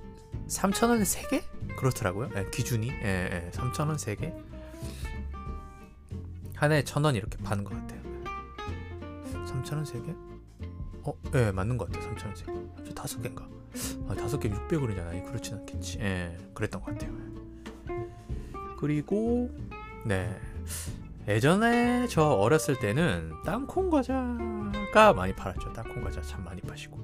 3,000원에 0.46 1.02
3개? 1.02 1.42
그렇더라고요. 1.76 2.30
예, 2.36 2.44
기준이. 2.50 2.88
예, 2.88 3.46
예, 3.46 3.50
3,000원 3.52 3.94
3개. 3.94 4.32
하나에 6.54 6.82
1,000원 6.82 7.16
이렇게 7.16 7.38
파는 7.38 7.64
것 7.64 7.74
같아요. 7.74 8.00
3,000원 9.46 9.84
3개? 9.84 10.14
어, 11.04 11.14
예, 11.34 11.50
맞는 11.50 11.78
것 11.78 11.90
같아요. 11.90 12.14
3,000원 12.14 12.34
3개. 12.34 12.86
저 12.86 12.94
다섯 12.94 13.22
개인가? 13.22 13.48
아, 14.08 14.14
다섯 14.14 14.38
개 14.38 14.50
600원이잖아요. 14.50 15.24
그렇진 15.26 15.54
않겠지. 15.54 15.98
예, 16.00 16.36
그랬던 16.52 16.82
것 16.82 16.92
같아요. 16.92 17.12
그리고 18.78 19.50
네. 20.04 20.38
예전에 21.28 22.06
저 22.08 22.24
어렸을 22.24 22.78
때는 22.78 23.32
땅콩 23.44 23.88
과자가 23.90 25.12
많이 25.14 25.34
팔았죠. 25.34 25.72
땅콩 25.72 26.02
과자 26.02 26.20
참 26.22 26.44
많이 26.44 26.60
파시고. 26.60 26.98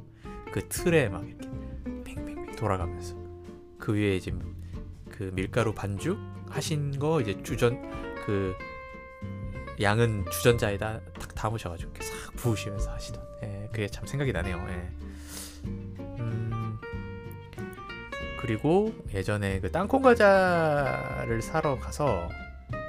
그 0.53 0.69
틀에 0.69 1.09
막 1.09 1.27
이렇게 1.27 1.49
팽팽팽 2.05 2.57
돌아가면서 2.57 3.17
그 3.79 3.95
위에 3.95 4.17
이제 4.17 4.33
그 5.11 5.31
밀가루 5.35 5.73
반죽 5.73 6.19
하신 6.51 6.99
거 6.99 7.21
이제 7.21 7.43
주전 7.43 7.81
그 8.25 8.55
양은 9.81 10.25
주전자에다 10.31 11.01
탁 11.19 11.35
담으셔가지고 11.35 11.91
이렇게 11.91 12.05
싹 12.07 12.37
부으시면서 12.37 12.91
하시던 12.93 13.23
예, 13.43 13.69
그게 13.71 13.87
참 13.89 14.07
생각이 14.07 14.33
나네요. 14.33 14.57
예. 14.69 14.91
음, 15.67 16.79
그리고 18.41 18.95
예전에 19.13 19.61
그 19.61 19.71
땅콩 19.71 20.03
과자를 20.03 21.43
사러 21.43 21.79
가서 21.79 22.29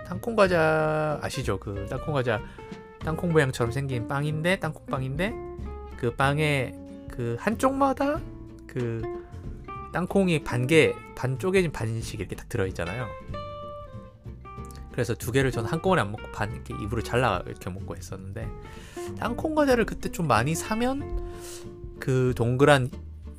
땅콩 0.07 0.35
과자 0.35 1.19
아시죠? 1.21 1.59
그 1.59 1.85
땅콩 1.89 2.13
과자 2.13 2.41
땅콩 2.99 3.31
모양처럼 3.31 3.71
생긴 3.71 4.07
빵인데 4.07 4.59
땅콩 4.59 4.85
빵인데 4.85 5.33
그 5.97 6.15
빵에 6.15 6.73
그 7.09 7.35
한쪽마다 7.39 8.19
그 8.67 9.01
땅콩이 9.93 10.43
반 10.43 10.67
개 10.67 10.93
반 11.15 11.39
쪼개진 11.39 11.71
반씩 11.71 12.19
이렇게 12.19 12.35
딱 12.35 12.47
들어 12.47 12.67
있잖아요. 12.67 13.07
그래서 14.91 15.15
두 15.15 15.31
개를 15.31 15.51
저는 15.51 15.69
한꺼번에 15.69 16.01
안 16.01 16.11
먹고 16.11 16.31
반 16.31 16.51
이렇게 16.51 16.73
입으로 16.75 17.01
잘라 17.01 17.41
이렇게 17.47 17.69
먹고 17.69 17.95
했었는데 17.95 18.47
땅콩 19.19 19.55
과자를 19.55 19.85
그때 19.85 20.11
좀 20.11 20.27
많이 20.27 20.53
사면 20.55 21.27
그 21.99 22.33
동그란 22.35 22.91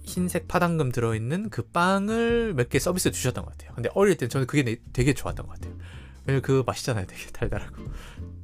흰색 0.02 0.48
파당금 0.48 0.90
들어있는 0.90 1.50
그 1.50 1.62
빵을 1.62 2.54
몇 2.54 2.68
개 2.68 2.78
서비스 2.78 3.10
주셨던 3.12 3.44
것 3.44 3.52
같아요. 3.52 3.72
근데 3.74 3.90
어릴 3.94 4.16
때 4.16 4.26
저는 4.26 4.46
그게 4.46 4.80
되게 4.92 5.14
좋았던 5.14 5.46
것 5.46 5.52
같아요. 5.54 5.76
왜냐면 6.26 6.42
그 6.42 6.62
맛있잖아요. 6.66 7.06
되게 7.06 7.30
달달하고. 7.30 7.76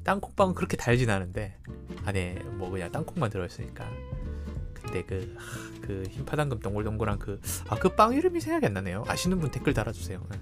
땅콩빵은 0.05 0.55
그렇게 0.55 0.77
달진 0.77 1.11
않은데 1.11 1.57
안에 2.05 2.35
뭐 2.53 2.71
그냥 2.71 2.93
땅콩만 2.93 3.31
들어있으니까 3.31 3.91
때그그 4.95 6.05
흰파당금 6.11 6.61
동글동글한 6.61 7.19
그 7.19 7.41
아 7.69 7.77
그 7.77 7.95
빵 7.97 8.15
이름이 8.15 8.41
생각이 8.41 8.67
안 8.67 8.75
나네요. 8.75 9.05
아시는 9.07 9.41
분 9.41 9.51
댓글 9.51 9.75
달아주세요. 9.75 10.21
네. 10.31 10.41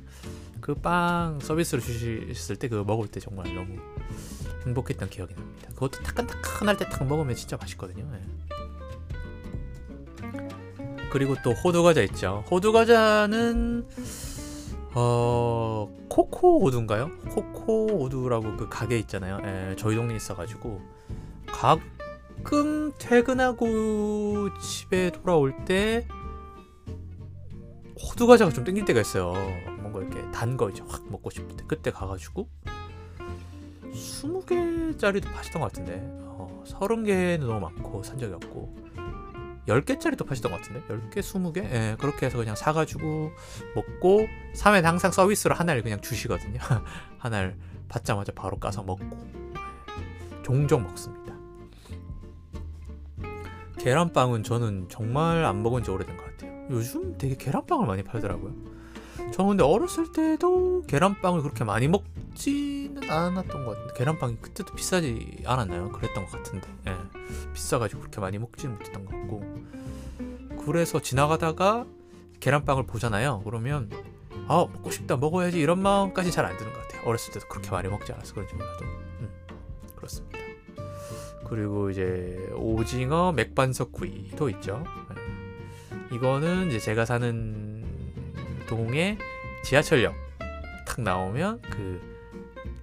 그빵 0.61 1.41
서비스로 1.41 1.81
주셨을 1.81 2.57
때 2.57 2.69
그거 2.69 2.85
먹을 2.85 3.09
때 3.09 3.19
정말 3.19 3.53
너무 3.55 3.77
행복했던 4.67 5.11
기억이 5.11 5.35
납니다. 5.35 5.69
그것도 5.75 6.03
따끈따끈할 6.05 6.77
때 6.77 6.85
딱 6.89 7.05
먹으면 7.07 7.35
진짜 7.35 7.57
맛있거든요. 7.57 8.07
네. 8.13 8.21
그리고 11.11 11.35
또 11.43 11.53
호두 11.53 11.83
과자 11.83 12.01
있죠. 12.03 12.45
호두 12.51 12.73
과자는 12.73 13.87
어 14.95 15.89
코코 16.09 16.63
오두인가요? 16.65 17.11
코코 17.31 17.87
오두라고 18.03 18.57
그 18.57 18.69
가게 18.69 18.99
있잖아요. 19.01 19.41
예, 19.45 19.75
저희 19.77 19.97
동네에 19.97 20.17
있어가지고 20.17 20.81
각 21.47 21.81
가끔 22.43 22.93
퇴근하고 22.99 24.53
집에 24.59 25.11
돌아올 25.11 25.55
때 25.65 26.07
호두 28.01 28.27
과자가 28.27 28.51
좀 28.51 28.65
땡길 28.65 28.85
때가 28.85 29.01
있어요. 29.01 29.33
뭔가 29.81 30.01
이렇게 30.01 30.21
단 30.33 30.57
거 30.57 30.69
이제 30.69 30.83
확 30.89 31.05
먹고 31.11 31.31
싶을 31.31 31.57
때 31.57 31.65
그때 31.69 31.91
가가지고 31.91 32.49
20개짜리도 33.93 35.33
파시던 35.33 35.63
것 35.63 35.73
같은데 35.73 36.01
어, 36.25 36.65
30개는 36.67 37.41
너무 37.47 37.61
많고 37.61 38.03
산 38.03 38.19
적이 38.19 38.35
없고 38.35 38.77
10개짜리도 39.69 40.27
파시던 40.27 40.51
것 40.51 40.61
같은데 40.61 40.83
10개, 40.89 41.21
20개? 41.21 41.59
예, 41.59 41.97
그렇게 42.01 42.27
해서 42.27 42.39
그냥 42.39 42.57
사가지고 42.57 43.31
먹고 43.77 44.27
3회 44.57 44.83
항상 44.83 45.13
서비스로 45.13 45.55
하나를 45.55 45.83
그냥 45.83 46.01
주시거든요. 46.01 46.59
하나를 47.19 47.57
받자마자 47.89 48.33
바로 48.35 48.59
까서 48.59 48.83
먹고 48.83 49.07
종종 50.43 50.83
먹습니다. 50.83 51.32
계란빵은 53.83 54.45
저는 54.45 54.87
정말 54.89 55.45
안 55.45 55.63
먹은 55.63 55.83
지 55.83 55.91
오래된 55.91 56.17
것 56.17 56.25
같아요. 56.25 56.53
요즘 56.71 57.19
되게 57.19 57.37
계란빵을 57.37 57.87
많이 57.87 58.03
팔더라고요. 58.05 58.55
저는 59.33 59.51
근데 59.51 59.65
어렸을 59.65 60.13
때도 60.13 60.83
계란빵을 60.87 61.43
그렇게 61.43 61.65
많이 61.65 61.89
먹지는 61.89 63.11
않았던 63.11 63.65
것 63.65 63.73
같은데 63.73 63.95
계란빵이 63.97 64.37
그때도 64.41 64.75
비싸지 64.75 65.43
않았나요? 65.47 65.91
그랬던 65.91 66.27
것 66.27 66.31
같은데. 66.31 66.69
예. 66.87 66.97
비싸가지고 67.53 68.01
그렇게 68.03 68.21
많이 68.21 68.39
먹지는 68.39 68.77
못했던 68.77 69.05
것 69.05 69.11
같고 69.13 69.43
그래서 70.65 71.01
지나가다가 71.01 71.85
계란빵을 72.39 72.87
보잖아요. 72.87 73.43
그러면 73.45 73.91
아 74.47 74.67
먹고 74.73 74.91
싶다 74.93 75.17
먹어야지 75.17 75.59
이런 75.59 75.81
마음까지 75.81 76.31
잘 76.31 76.45
안 76.45 76.57
드는 76.57 76.73
것 76.73 76.83
같아요. 76.83 77.03
어렸을 77.09 77.33
때도 77.33 77.49
그렇게 77.49 77.71
많이 77.71 77.89
먹지 77.89 78.13
않아서 78.13 78.33
그런지 78.33 78.55
몰라도. 78.55 78.85
그리고 81.53 81.91
이제 81.91 82.39
오징어 82.57 83.31
맥반석 83.33 83.93
구이도 83.93 84.49
있죠. 84.49 84.83
네. 85.11 86.17
이거는 86.17 86.69
이제 86.69 86.79
제가 86.79 87.05
사는 87.05 87.85
동에 88.67 89.19
지하철역 89.63 90.15
탁 90.87 91.03
나오면 91.03 91.61
그 91.61 92.01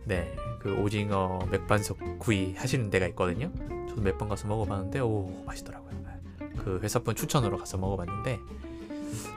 네, 0.05 0.31
그 0.59 0.75
오징어 0.75 1.39
맥반석 1.49 2.19
구이 2.19 2.53
하시는 2.53 2.91
데가 2.91 3.07
있거든요. 3.07 3.51
저도 3.89 4.03
몇 4.03 4.19
번 4.19 4.29
가서 4.29 4.47
먹어봤는데 4.47 4.99
오 4.99 5.43
맛있더라고요. 5.47 5.89
네. 6.03 6.49
그 6.59 6.79
회사분 6.83 7.15
추천으로 7.15 7.57
가서 7.57 7.79
먹어봤는데 7.79 8.39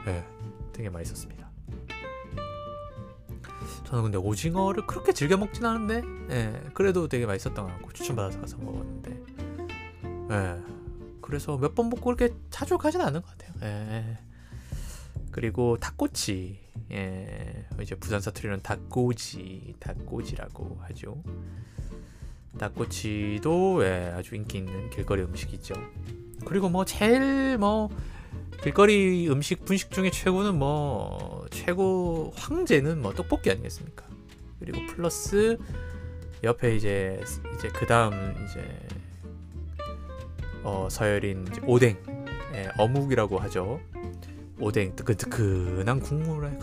네, 0.05 0.23
되게 0.73 0.91
맛있었습니다. 0.91 1.42
저는 3.93 4.05
근데 4.05 4.17
오징어를 4.17 4.87
그렇게 4.87 5.13
즐겨 5.13 5.37
먹진 5.37 5.63
않은데 5.67 6.01
예, 6.31 6.59
그래도 6.73 7.07
되게 7.07 7.27
맛있었던 7.27 7.63
것 7.63 7.71
같고 7.73 7.93
추천받아서 7.93 8.41
가서 8.41 8.57
먹었는데 8.57 9.21
예, 10.31 10.57
그래서 11.21 11.57
몇 11.59 11.75
번 11.75 11.89
먹고 11.89 12.01
그렇게 12.01 12.33
자주 12.49 12.79
가진 12.79 13.01
않은 13.01 13.21
것 13.21 13.37
같아요. 13.37 13.53
예. 13.61 14.17
그리고 15.29 15.77
닭꼬치 15.77 16.59
예, 16.91 17.67
이제 17.83 17.93
부산 17.93 18.19
사투리는 18.19 18.63
닭꼬지 18.63 19.75
닭꼬지라고 19.79 20.79
하죠. 20.87 21.21
닭꼬치도 22.57 23.85
예, 23.85 24.11
아주 24.15 24.33
인기 24.33 24.57
있는 24.57 24.89
길거리 24.89 25.21
음식이죠. 25.21 25.75
그리고 26.45 26.67
뭐 26.67 26.83
제일 26.83 27.59
뭐 27.59 27.89
길거리 28.63 29.27
음식 29.29 29.65
분식 29.65 29.91
중에 29.91 30.09
최고는 30.09 30.57
뭐 30.57 31.45
최고 31.51 32.31
황제는 32.37 33.01
뭐 33.01 33.13
떡볶이 33.13 33.51
아니겠습니까? 33.51 34.05
그리고 34.57 34.79
플러스 34.87 35.57
옆에 36.45 36.73
이제 36.73 37.21
이제 37.57 37.67
그 37.67 37.85
다음 37.85 38.13
이제 38.45 38.79
어 40.63 40.87
서열인 40.89 41.45
이제 41.51 41.61
오뎅 41.65 41.97
예, 42.53 42.69
어묵이라고 42.77 43.37
하죠. 43.39 43.81
오뎅 44.57 44.95
뜨끈뜨끈한 44.95 45.99
국물에 45.99 46.57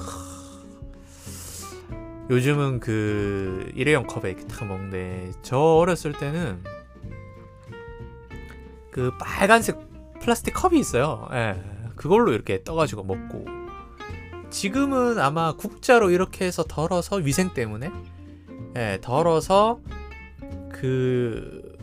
요즘은 2.31 2.81
그 2.81 3.71
일회용 3.75 4.07
컵에 4.07 4.31
이렇게 4.31 4.47
딱 4.47 4.65
먹는데 4.67 5.33
저 5.43 5.59
어렸을 5.59 6.15
때는 6.15 6.65
그 8.91 9.11
빨간색 9.19 9.79
플라스틱 10.21 10.55
컵이 10.55 10.79
있어요. 10.79 11.29
예. 11.33 11.80
그걸로 12.01 12.33
이렇게 12.33 12.65
떠가지고 12.65 13.03
먹고. 13.03 13.45
지금은 14.49 15.19
아마 15.19 15.53
국자로 15.53 16.11
이렇게 16.11 16.47
해서 16.47 16.65
덜어서 16.65 17.17
위생 17.17 17.53
때문에 17.53 17.91
예, 18.75 18.99
덜어서 19.03 19.81
그 20.73 21.77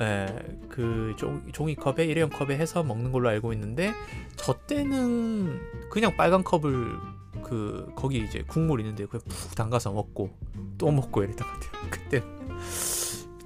예, 0.00 0.26
그 0.70 1.14
종, 1.18 1.42
종이컵에 1.52 2.06
일회용 2.06 2.30
컵에 2.30 2.56
해서 2.56 2.82
먹는 2.82 3.12
걸로 3.12 3.28
알고 3.28 3.52
있는데 3.52 3.92
저 4.36 4.54
때는 4.54 5.60
그냥 5.90 6.16
빨간 6.16 6.42
컵을 6.42 6.96
그 7.44 7.92
거기 7.94 8.24
이제 8.24 8.42
국물 8.48 8.80
있는데 8.80 9.04
그냥 9.04 9.22
푹 9.28 9.54
담가서 9.54 9.92
먹고 9.92 10.30
또 10.78 10.90
먹고 10.90 11.22
이랬던 11.24 11.46
것 11.46 11.60
같아요. 11.60 11.82
그때 11.92 12.22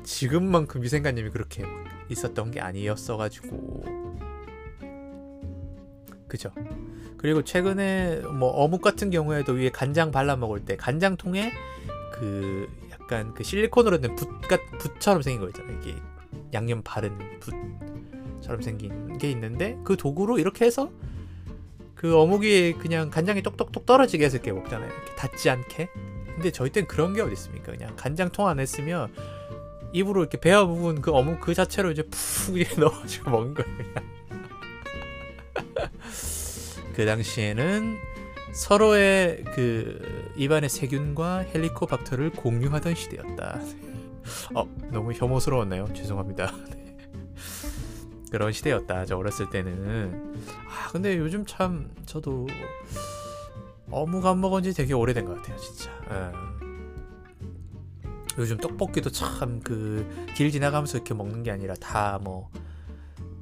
지금만큼 0.05 0.83
위생관념이 0.83 1.31
그렇게 1.31 1.65
있었던 2.09 2.53
게 2.53 2.61
아니었어가지고 2.61 4.04
그죠. 6.29 6.51
그리고 7.17 7.43
최근에 7.43 8.23
뭐 8.39 8.51
어묵 8.51 8.83
같은 8.83 9.11
경우에도 9.11 9.53
위에 9.53 9.71
간장 9.71 10.11
발라 10.11 10.37
먹을 10.37 10.65
때 10.65 10.77
간장통에 10.77 11.53
그 12.13 12.69
약간 12.91 13.35
그 13.35 13.43
실리콘으로 13.43 14.01
된 14.01 14.15
붓, 14.15 14.29
붓처럼 14.79 15.23
생긴 15.23 15.41
거 15.41 15.49
있잖아요. 15.49 15.79
이게 15.81 15.97
양념 16.53 16.83
바른 16.83 17.19
붓처럼 17.41 18.63
생긴 18.63 19.19
게 19.19 19.31
있는데 19.31 19.79
그 19.85 19.97
도구로 19.97 20.39
이렇게 20.39 20.65
해서 20.65 20.91
그 21.95 22.17
어묵이 22.19 22.75
그냥 22.75 23.11
간장이 23.11 23.43
똑똑똑 23.43 23.87
떨어지게 23.87 24.25
해서 24.25 24.37
이렇게 24.37 24.53
먹잖아요. 24.53 24.91
이렇게 24.91 25.15
닿지 25.17 25.49
않게. 25.51 25.89
근데 26.35 26.51
저희 26.51 26.71
땐 26.71 26.87
그런 26.87 27.15
게 27.15 27.23
어디 27.23 27.33
있습니까? 27.33 27.73
그냥 27.73 27.95
간장통 27.97 28.47
안에 28.47 28.67
쓰면 28.67 29.13
입으로 29.93 30.21
이렇게 30.21 30.39
베어 30.39 30.67
부분 30.67 31.01
그 31.01 31.13
어묵 31.13 31.41
그 31.41 31.55
자체로 31.55 31.91
이제 31.91 32.03
푹 32.03 32.59
이렇게 32.59 32.77
넣어가지고 32.81 33.31
먹는 33.31 33.55
거예요. 33.55 33.77
그냥. 33.77 34.05
그 36.95 37.05
당시에는 37.07 37.97
서로의 38.53 39.43
그 39.55 40.33
입안의 40.37 40.69
세균과 40.71 41.39
헬리코박터를 41.55 42.31
공유하던 42.31 42.95
시대였다. 42.95 43.61
어, 44.55 44.65
너무 44.93 45.13
혐오스러웠나요? 45.13 45.93
죄송합니다. 45.93 46.53
네. 46.71 46.97
그런 48.31 48.53
시대였다. 48.53 49.07
저 49.07 49.17
어렸을 49.17 49.51
때는. 49.51 50.35
아, 50.69 50.89
근데 50.93 51.17
요즘 51.19 51.45
참 51.47 51.91
저도 52.07 52.47
어묵 53.91 54.25
안 54.27 54.41
먹은 54.41 54.63
지 54.63 54.73
되게 54.73 54.93
오래된 54.95 55.25
것 55.27 55.37
같아요, 55.37 55.57
진짜. 55.59 55.91
예. 56.11 56.55
요즘 58.39 58.57
떡볶이도 58.57 59.11
참 59.11 59.61
그 59.63 60.05
길 60.35 60.51
지나가면서 60.51 60.99
이렇게 60.99 61.15
먹는 61.15 61.43
게 61.45 61.51
아니라 61.53 61.75
다 61.75 62.19
뭐 62.23 62.51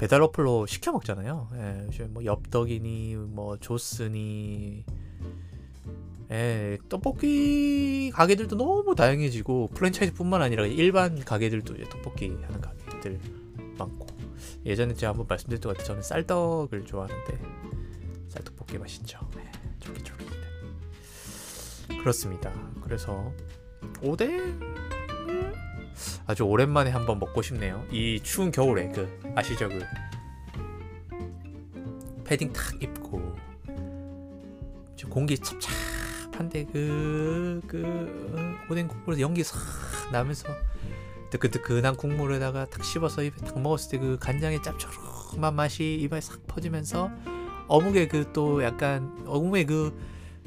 배달 0.03 0.21
어플로 0.21 0.67
시켜 0.67 0.91
먹잖아요. 0.91 1.49
예, 1.55 1.85
요즘 1.87 2.13
뭐 2.13 2.25
엽떡이니 2.25 3.15
뭐 3.15 3.57
조스니 3.57 4.85
예, 6.29 6.79
떡볶이 6.89 8.11
가게들도 8.13 8.57
너무 8.57 8.97
다양해지고 8.97 9.69
프랜차이즈뿐만 9.69 10.43
아니라 10.43 10.67
일반 10.67 11.21
가게들도 11.21 11.77
이제 11.77 11.85
떡볶이 11.89 12.31
하는 12.31 12.61
가게들 12.61 13.21
많고 13.79 14.09
예전에 14.67 14.95
제가 14.95 15.11
한번 15.11 15.27
말씀드렸던 15.29 15.71
것 15.71 15.79
같아요. 15.79 15.87
저는 15.87 16.03
쌀떡을 16.03 16.85
좋아하는데 16.85 17.39
쌀떡볶이 18.29 18.79
맛있죠. 18.79 19.21
네, 19.37 19.53
쫄깃쫄깃. 19.79 20.27
그렇습니다. 22.01 22.53
그래서 22.83 23.33
오뎅 24.03 24.59
아주 26.27 26.45
오랜만에 26.45 26.91
한번 26.91 27.19
먹고 27.19 27.43
싶네요. 27.43 27.85
이 27.91 28.21
추운 28.23 28.51
겨울에 28.51 28.91
그 28.93 29.09
아시죠 29.35 29.69
그 29.69 29.81
패딩 32.25 32.53
탁 32.53 32.83
입고 32.83 33.37
공기 35.11 35.37
찹찹한데 35.37 36.65
그그 36.67 37.61
그 37.67 38.57
오뎅 38.71 38.89
국물에서 38.89 39.21
연기 39.21 39.43
싹 39.45 39.59
나면서 40.11 40.49
뜨끈뜨끈한 41.31 41.97
국물에다가 41.97 42.67
탁 42.67 42.85
씹어서 42.85 43.23
입에 43.23 43.37
탁 43.45 43.61
먹었을 43.61 43.91
때 43.91 43.99
그 43.99 44.17
간장의 44.19 44.63
짭조름한 44.63 45.55
맛이 45.55 45.95
입에 46.01 46.21
싹 46.21 46.47
퍼지면서 46.47 47.11
어묵의 47.69 48.09
그 48.09 48.33
또 48.33 48.63
약간 48.63 49.23
어묵의 49.27 49.67
그 49.67 49.99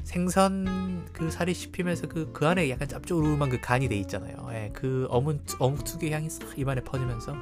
생선 0.06 1.04
그 1.12 1.32
살이 1.32 1.52
씹히면서 1.52 2.06
그, 2.06 2.30
그 2.32 2.46
안에 2.46 2.70
약간 2.70 2.86
짭조름한 2.86 3.50
그 3.50 3.60
간이 3.60 3.88
돼 3.88 3.96
있잖아요. 3.96 4.48
예, 4.52 4.70
그 4.72 5.08
어묵, 5.10 5.44
어묵 5.58 5.82
특유의 5.82 6.12
향이 6.12 6.30
싹 6.30 6.56
입안에 6.56 6.82
퍼지면서 6.82 7.36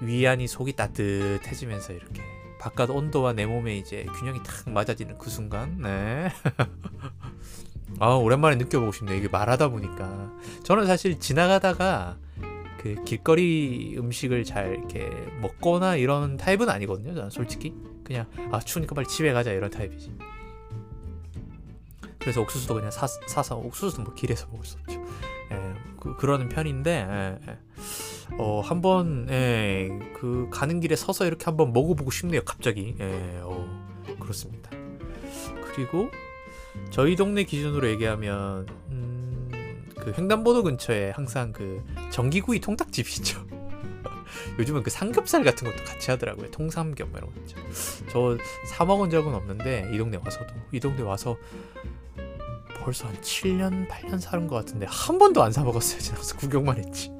위안이 0.00 0.46
속이 0.46 0.74
따뜻해지면서 0.74 1.94
이렇게 1.94 2.22
바깥 2.60 2.90
온도와 2.90 3.32
내 3.32 3.44
몸에 3.44 3.76
이제 3.76 4.06
균형이 4.20 4.40
탁 4.44 4.70
맞아지는 4.70 5.18
그 5.18 5.28
순간, 5.28 5.78
네. 5.82 6.30
아, 7.98 8.10
오랜만에 8.14 8.54
느껴보고 8.56 8.92
싶네. 8.92 9.18
이게 9.18 9.28
말하다 9.28 9.68
보니까. 9.70 10.32
저는 10.62 10.86
사실 10.86 11.18
지나가다가 11.18 12.18
그 12.78 13.02
길거리 13.04 13.96
음식을 13.98 14.44
잘 14.44 14.76
이렇게 14.76 15.10
먹거나 15.40 15.96
이런 15.96 16.36
타입은 16.36 16.68
아니거든요. 16.68 17.14
저는 17.14 17.30
솔직히. 17.30 17.74
그냥, 18.04 18.26
아, 18.52 18.60
추우니까 18.60 18.94
빨리 18.94 19.08
집에 19.08 19.32
가자 19.32 19.50
이런 19.50 19.70
타입이지. 19.70 20.35
그래서 22.26 22.40
옥수수도 22.40 22.74
그냥 22.74 22.90
사, 22.90 23.06
사서 23.06 23.54
옥수수도 23.54 24.02
뭐 24.02 24.12
길에서 24.12 24.48
먹을 24.50 24.66
수 24.66 24.76
없죠. 24.80 25.00
예, 25.52 25.74
그, 26.00 26.16
그러는 26.16 26.48
편인데 26.48 26.90
예, 27.08 27.38
예. 27.48 27.58
어, 28.36 28.60
한번 28.62 29.28
예, 29.30 29.88
그 30.18 30.48
가는 30.50 30.80
길에 30.80 30.96
서서 30.96 31.24
이렇게 31.24 31.44
한번 31.44 31.72
먹어보고 31.72 32.10
싶네요. 32.10 32.40
갑자기. 32.44 32.96
예, 32.98 33.38
어, 33.44 33.64
그렇습니다. 34.18 34.70
그리고 35.72 36.10
저희 36.90 37.14
동네 37.14 37.44
기준으로 37.44 37.88
얘기하면 37.90 38.66
음, 38.88 39.88
그 39.96 40.12
횡단보도 40.18 40.64
근처에 40.64 41.10
항상 41.10 41.52
그 41.52 41.80
전기구이 42.10 42.58
통닭집이 42.58 43.08
있죠. 43.18 43.46
요즘은 44.58 44.82
그 44.82 44.90
삼겹살 44.90 45.44
같은 45.44 45.70
것도 45.70 45.84
같이 45.84 46.10
하더라고요. 46.10 46.50
통삼겹 46.50 47.08
이런 47.16 47.32
거 47.32 47.40
있죠. 47.42 47.56
저 48.08 48.36
사 48.66 48.84
먹은 48.84 49.10
적은 49.10 49.32
없는데 49.32 49.90
이 49.92 49.96
동네 49.98 50.18
와서도 50.22 50.52
이 50.72 50.80
동네 50.80 51.02
와서 51.02 51.36
벌써 52.86 53.08
한 53.08 53.16
7년, 53.16 53.88
8년 53.88 54.20
살은 54.20 54.46
것 54.46 54.54
같은데 54.54 54.86
한 54.88 55.18
번도 55.18 55.42
안 55.42 55.50
사 55.50 55.64
먹었어요. 55.64 55.98
지나서 55.98 56.36
구경만 56.36 56.78
했지. 56.78 57.10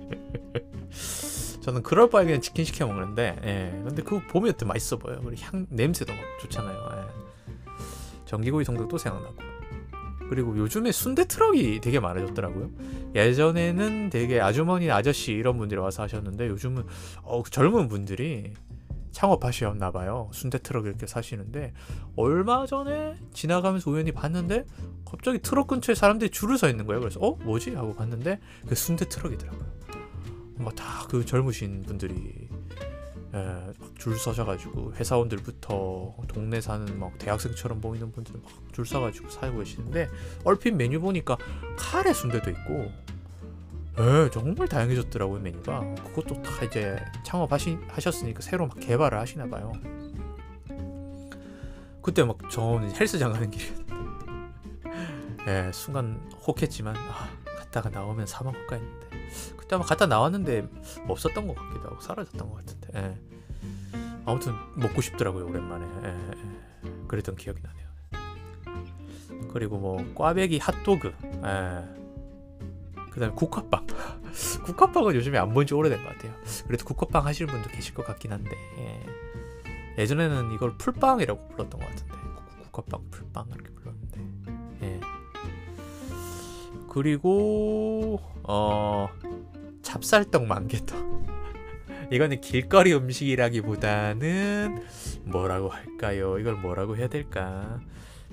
저는 1.61 1.83
그럴 1.83 2.09
바에 2.09 2.25
그냥 2.25 2.41
치킨 2.41 2.65
시켜 2.65 2.87
먹는데 2.87 3.37
예. 3.43 3.83
근데 3.83 4.01
그거 4.01 4.23
보면 4.29 4.53
또 4.59 4.65
맛있어 4.65 4.97
보여요. 4.97 5.21
그리고 5.25 5.43
향 5.43 5.67
냄새도 5.69 6.13
막 6.13 6.23
좋잖아요. 6.41 6.89
예. 6.93 7.73
전기구이 8.27 8.63
성격도 8.63 8.97
생각나고. 8.97 9.35
그리고 10.29 10.57
요즘에 10.57 10.93
순대 10.93 11.25
트럭이 11.25 11.81
되게 11.81 11.99
많아졌더라고요. 11.99 12.71
예전에는 13.17 14.11
되게 14.11 14.41
아주머니, 14.41 14.93
아저씨 14.93 15.33
이런 15.33 15.59
분들이 15.59 15.81
와서 15.81 16.05
하셨는데 16.05 16.47
요즘은 16.47 16.85
어, 17.23 17.43
그 17.43 17.51
젊은 17.51 17.89
분들이 17.89 18.53
창업하셨나 19.17 19.93
봐요. 19.93 20.29
순대 20.31 20.59
트럭 20.59 20.85
이렇게 20.85 21.07
사시는데 21.07 21.73
얼마 22.17 22.67
전에 22.67 23.17
지나가면서 23.33 23.91
우연히 23.91 24.13
봤는데 24.13 24.67
갑자기 25.07 25.39
트럭 25.39 25.69
근처에 25.69 25.95
사람들이 25.95 26.31
줄을 26.31 26.59
서 26.59 26.69
있는 26.69 26.85
거예요. 26.85 27.01
그래서 27.01 27.19
어 27.21 27.35
뭐지 27.37 27.75
하고 27.75 27.95
봤는데 27.95 28.41
그 28.69 28.75
순대 28.75 29.09
트럭이더라고요. 29.09 29.65
막다 30.59 31.07
그 31.09 31.25
젊으신 31.25 31.85
분들이 31.85 32.49
예, 33.35 33.73
줄 33.99 34.19
서셔가지고 34.19 34.95
회사원들부터 34.95 36.17
동네 36.29 36.61
사는 36.61 36.99
막 36.99 37.17
대학생처럼 37.19 37.81
보이는 37.81 38.13
분들 38.13 38.35
막 38.35 38.67
줄 38.77 38.85
서가지고 38.85 39.31
사고 39.31 39.59
계시는데 39.61 40.11
얼핏 40.45 40.73
메뉴 40.73 41.01
보니까 41.01 41.39
카레 41.79 42.13
순대도 42.13 42.51
있고 42.51 42.93
예, 43.99 44.31
정말 44.31 44.69
다양해졌더라고요 44.69 45.41
메뉴가. 45.41 45.95
그것도 46.05 46.43
다 46.43 46.65
이제 46.65 47.03
창업하셨으니까 47.25 48.43
새로 48.43 48.67
막 48.67 48.79
개발을 48.79 49.19
하시나 49.19 49.47
봐요. 49.47 49.73
그때 52.03 52.23
막 52.23 52.39
저는 52.51 52.95
헬스장 52.95 53.33
가는 53.33 53.51
길이었는데 53.51 53.95
예, 55.49 55.71
순간 55.73 56.21
혹했지만 56.47 56.95
아, 56.97 57.29
갔다가 57.59 57.89
나오면 57.89 58.27
사 58.27 58.45
먹을까 58.45 58.77
했는데. 58.77 59.07
그때 59.57 59.77
아마 59.77 59.85
갔다 59.85 60.07
나왔는데 60.07 60.69
없었던 61.09 61.47
것 61.49 61.57
같기도 61.57 61.89
하고 61.89 62.01
사라졌던 62.01 62.51
것 62.51 62.57
같은데. 62.57 62.89
예. 62.97 63.19
아무튼 64.27 64.53
먹고 64.75 65.01
싶더라고요 65.01 65.47
오랜만에. 65.47 65.87
예, 66.05 66.09
예. 66.09 66.93
그랬던 67.09 67.37
기억이 67.37 67.61
나네요. 67.63 67.87
그리고 69.53 69.79
뭐 69.79 70.05
꽈배기 70.15 70.59
핫도그. 70.59 71.15
예. 71.45 71.96
그 73.17 73.21
다음에 73.21 73.35
국화빵 73.35 73.87
국화빵은 74.67 75.15
요즘에 75.15 75.39
안 75.39 75.55
본 75.55 75.65
지 75.67 75.73
오래된 75.73 76.03
것 76.05 76.11
같아요 76.11 76.35
그래도 76.67 76.85
국화빵 76.85 77.25
하시는 77.25 77.51
분도 77.51 77.71
계실 77.71 77.95
것 77.95 78.05
같긴 78.05 78.31
한데 78.33 78.51
예. 79.99 80.05
전에는 80.05 80.53
이걸 80.53 80.77
풀빵이라고 80.77 81.49
불렀던 81.49 81.81
것 81.81 81.89
같은데 81.89 82.13
국화빵 82.71 83.07
풀빵 83.11 83.47
이렇게 83.55 83.71
불렀는데 83.71 84.21
예. 84.83 85.01
그리고 86.91 88.21
어 88.43 89.09
찹쌀떡 89.81 90.45
만개떡 90.45 91.25
이거는 92.13 92.43
길거리 92.43 92.93
음식이라기보다는 92.95 94.85
뭐라고 95.25 95.71
할까요? 95.71 96.39
이걸 96.39 96.57
뭐라고 96.57 96.99
해야 96.99 97.09
될까? 97.09 97.81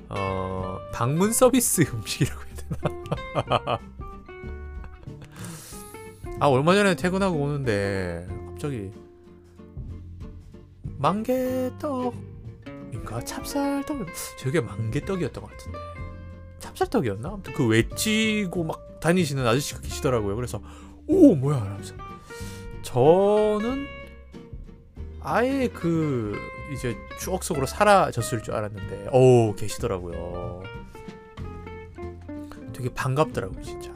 어 0.09 0.77
방문 0.93 1.31
서비스 1.31 1.83
음식이라고 1.93 2.41
해야 2.41 2.55
되나? 2.55 3.79
아 6.39 6.47
얼마 6.47 6.73
전에 6.75 6.95
퇴근하고 6.95 7.37
오는데 7.37 8.27
갑자기 8.49 8.91
만개떡인가 10.97 12.13
찹쌀떡 13.25 14.07
저게 14.39 14.61
만개떡이었던 14.61 15.43
것 15.43 15.51
같은데 15.51 15.77
찹쌀떡이었나? 16.59 17.29
아무튼 17.29 17.53
그 17.53 17.67
외치고 17.67 18.63
막 18.63 18.99
다니시는 18.99 19.45
아저씨가 19.45 19.81
계시더라고요. 19.81 20.35
그래서 20.35 20.61
오 21.07 21.35
뭐야 21.35 21.61
하면서 21.61 21.93
저는 22.83 23.85
아예 25.21 25.67
그 25.67 26.37
이제 26.73 26.95
추억 27.19 27.43
속으로 27.43 27.65
사라졌을 27.65 28.41
줄 28.43 28.53
알았는데 28.53 29.09
오 29.11 29.53
계시더라고요. 29.55 30.63
되게 32.73 32.93
반갑더라고요 32.93 33.61
진짜. 33.61 33.93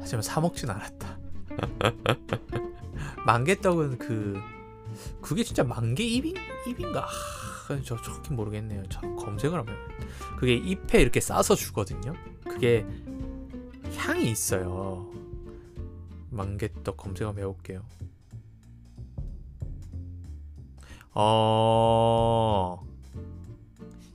하지만 0.00 0.22
사 0.22 0.40
먹진 0.40 0.70
않았다. 0.70 1.18
만개떡은 3.24 3.98
그 3.98 4.40
그게 5.20 5.42
진짜 5.42 5.64
만개 5.64 6.04
잎인 6.04 6.36
잎인가? 6.66 7.06
아, 7.68 7.80
저 7.84 8.00
정확히 8.00 8.32
모르겠네요. 8.32 8.84
저 8.88 9.00
검색을 9.00 9.58
하면 9.58 9.76
그게 10.38 10.54
잎에 10.54 11.00
이렇게 11.00 11.20
싸서 11.20 11.54
주거든요. 11.54 12.14
그게 12.44 12.86
향이 13.96 14.30
있어요. 14.30 15.10
만개떡 16.30 16.96
검색 16.96 17.26
한번 17.26 17.42
해볼게요. 17.44 17.82
어 21.12 22.84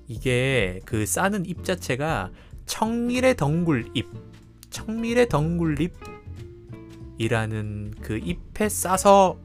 이게 0.08 0.80
그 0.86 1.06
싸는 1.06 1.46
잎 1.46 1.64
자체가 1.64 2.32
청밀의 2.68 3.36
덩굴잎, 3.38 4.08
청밀의 4.70 5.28
덩굴잎 5.30 5.94
이라는 7.22 7.94
그 8.02 8.18
잎에 8.18 8.68
싸서 8.70 9.38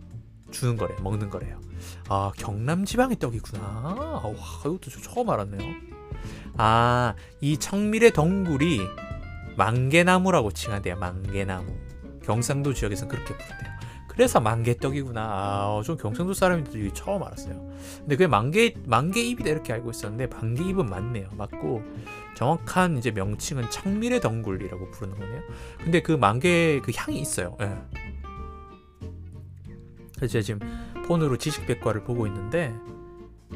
주는 0.51 0.77
거래 0.77 0.95
먹는 1.03 1.29
거래요. 1.31 1.61
아 2.09 2.33
경남 2.37 2.85
지방의 2.85 3.19
떡이구나. 3.19 3.63
와 3.65 4.33
이것도 4.65 4.91
저 4.91 5.01
처음 5.01 5.29
알았네요. 5.31 5.75
아 6.57 7.15
이 7.41 7.59
청밀의 7.59 8.13
덩굴이 8.13 8.81
만개나무라고 9.57 10.53
칭한대요. 10.53 10.97
만개나무. 10.97 11.67
경상도 12.25 12.73
지역에서는 12.75 13.09
그렇게 13.15 13.37
부른대요. 13.37 13.77
그래서 14.09 14.41
만개떡이구나. 14.41 15.21
아, 15.23 15.83
좀 15.85 15.99
경상도 15.99 16.33
사람들이 16.33 16.93
처음 16.95 17.23
알았어요. 17.23 17.55
근데 17.99 18.17
그게 18.17 18.27
만개 18.27 18.75
만개잎이다 18.87 19.51
이렇게 19.51 19.75
알고 19.75 19.91
있었는데 19.91 20.27
만개잎은 20.35 20.87
맞네요. 20.87 21.29
맞고 21.37 21.83
정확한 22.37 22.99
이제 22.99 23.11
명칭은 23.11 23.71
청밀의 23.71 24.21
덩굴이라고 24.21 24.91
부르는 24.91 25.19
거네요. 25.19 25.43
근데 25.79 26.03
그 26.03 26.13
만개 26.13 26.81
그 26.85 26.93
향이 26.95 27.19
있어요. 27.19 27.57
예. 27.61 27.77
그래서 30.17 30.33
제가 30.33 30.43
지금 30.43 30.61
폰으로 31.07 31.39
지식백과를 31.39 32.05
보고 32.05 32.27
있는데 32.27 32.73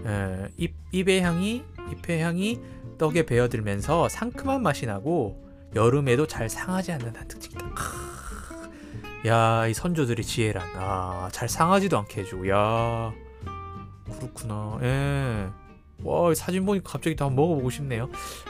예, 0.05 0.49
잎, 0.57 0.75
잎의 0.93 1.21
향이 1.21 1.65
잎의 1.93 2.23
향이 2.23 2.61
떡에 2.99 3.27
배어들면서 3.27 4.09
상큼한 4.09 4.63
맛이 4.63 4.87
나고 4.87 5.47
여름에도 5.75 6.27
잘 6.27 6.49
상하지 6.49 6.93
않는다는 6.93 7.29
특징이 7.29 7.55
있다. 7.55 8.01
야, 9.27 9.67
이 9.67 9.75
선조들의 9.75 10.25
지혜란. 10.25 10.67
아, 10.77 11.29
잘 11.33 11.49
상하지도 11.49 11.99
않게 11.99 12.23
해주고. 12.23 12.49
야, 12.49 13.13
그렇구나. 14.19 14.79
예. 14.83 15.60
와 16.05 16.35
사진 16.35 16.65
보니까 16.65 16.93
갑자기 16.93 17.17
또 17.17 17.27
한번 17.27 17.45
먹어보고 17.45 17.71
싶네요. 17.71 18.05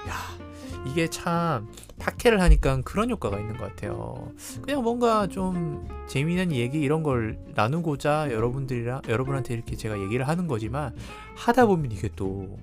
야 0.09 0.51
이게 0.87 1.09
참 1.09 1.69
팟캐를 1.99 2.41
하니까 2.41 2.81
그런 2.83 3.11
효과가 3.11 3.39
있는 3.39 3.57
것 3.57 3.65
같아요. 3.69 4.33
그냥 4.63 4.83
뭔가 4.83 5.27
좀 5.27 5.87
재미있는 6.09 6.53
얘기 6.53 6.81
이런 6.81 7.03
걸 7.03 7.39
나누고자 7.55 8.31
여러분들이랑 8.33 9.03
여러분한테 9.09 9.55
이렇게 9.55 9.77
제가 9.77 10.01
얘기를 10.01 10.27
하는 10.27 10.47
거지만 10.47 10.95
하다 11.37 11.67
보면 11.67 11.93
이게 11.93 12.09
또 12.17 12.59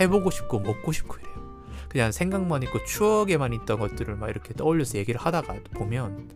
해보고 0.00 0.30
싶고 0.30 0.60
먹고 0.60 0.92
싶고 0.92 1.16
이래요. 1.16 1.34
그냥 1.88 2.10
생각만 2.10 2.62
있고 2.64 2.84
추억에만 2.84 3.52
있던 3.52 3.78
것들을 3.78 4.16
막 4.16 4.28
이렇게 4.28 4.52
떠올려서 4.54 4.98
얘기를 4.98 5.20
하다가 5.20 5.54
보면 5.74 6.28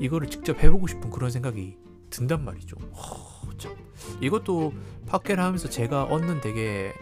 이거를 0.00 0.28
직접 0.28 0.62
해보고 0.62 0.86
싶은 0.86 1.10
그런 1.10 1.30
생각이 1.30 1.76
든단 2.08 2.44
말이죠. 2.44 2.76
허, 2.94 3.52
참. 3.58 3.74
이것도 4.20 4.72
팟캐를 5.06 5.42
하면서 5.42 5.68
제가 5.68 6.04
얻는 6.04 6.40
되게 6.40 6.92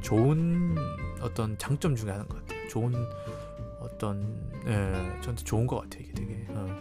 좋은 0.00 0.76
어떤 1.20 1.58
장점 1.58 1.96
중에 1.96 2.10
하나인 2.10 2.28
것 2.28 2.38
같아요. 2.38 2.68
좋은 2.68 2.94
어떤 3.80 4.50
예, 4.66 5.20
저한테 5.20 5.44
좋은 5.44 5.66
것 5.66 5.80
같아요. 5.80 6.04
이게 6.04 6.12
되게. 6.12 6.46
어. 6.50 6.78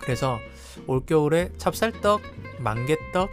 그래서 0.00 0.38
올겨울에 0.86 1.52
찹쌀떡, 1.58 2.22
만개떡 2.60 3.30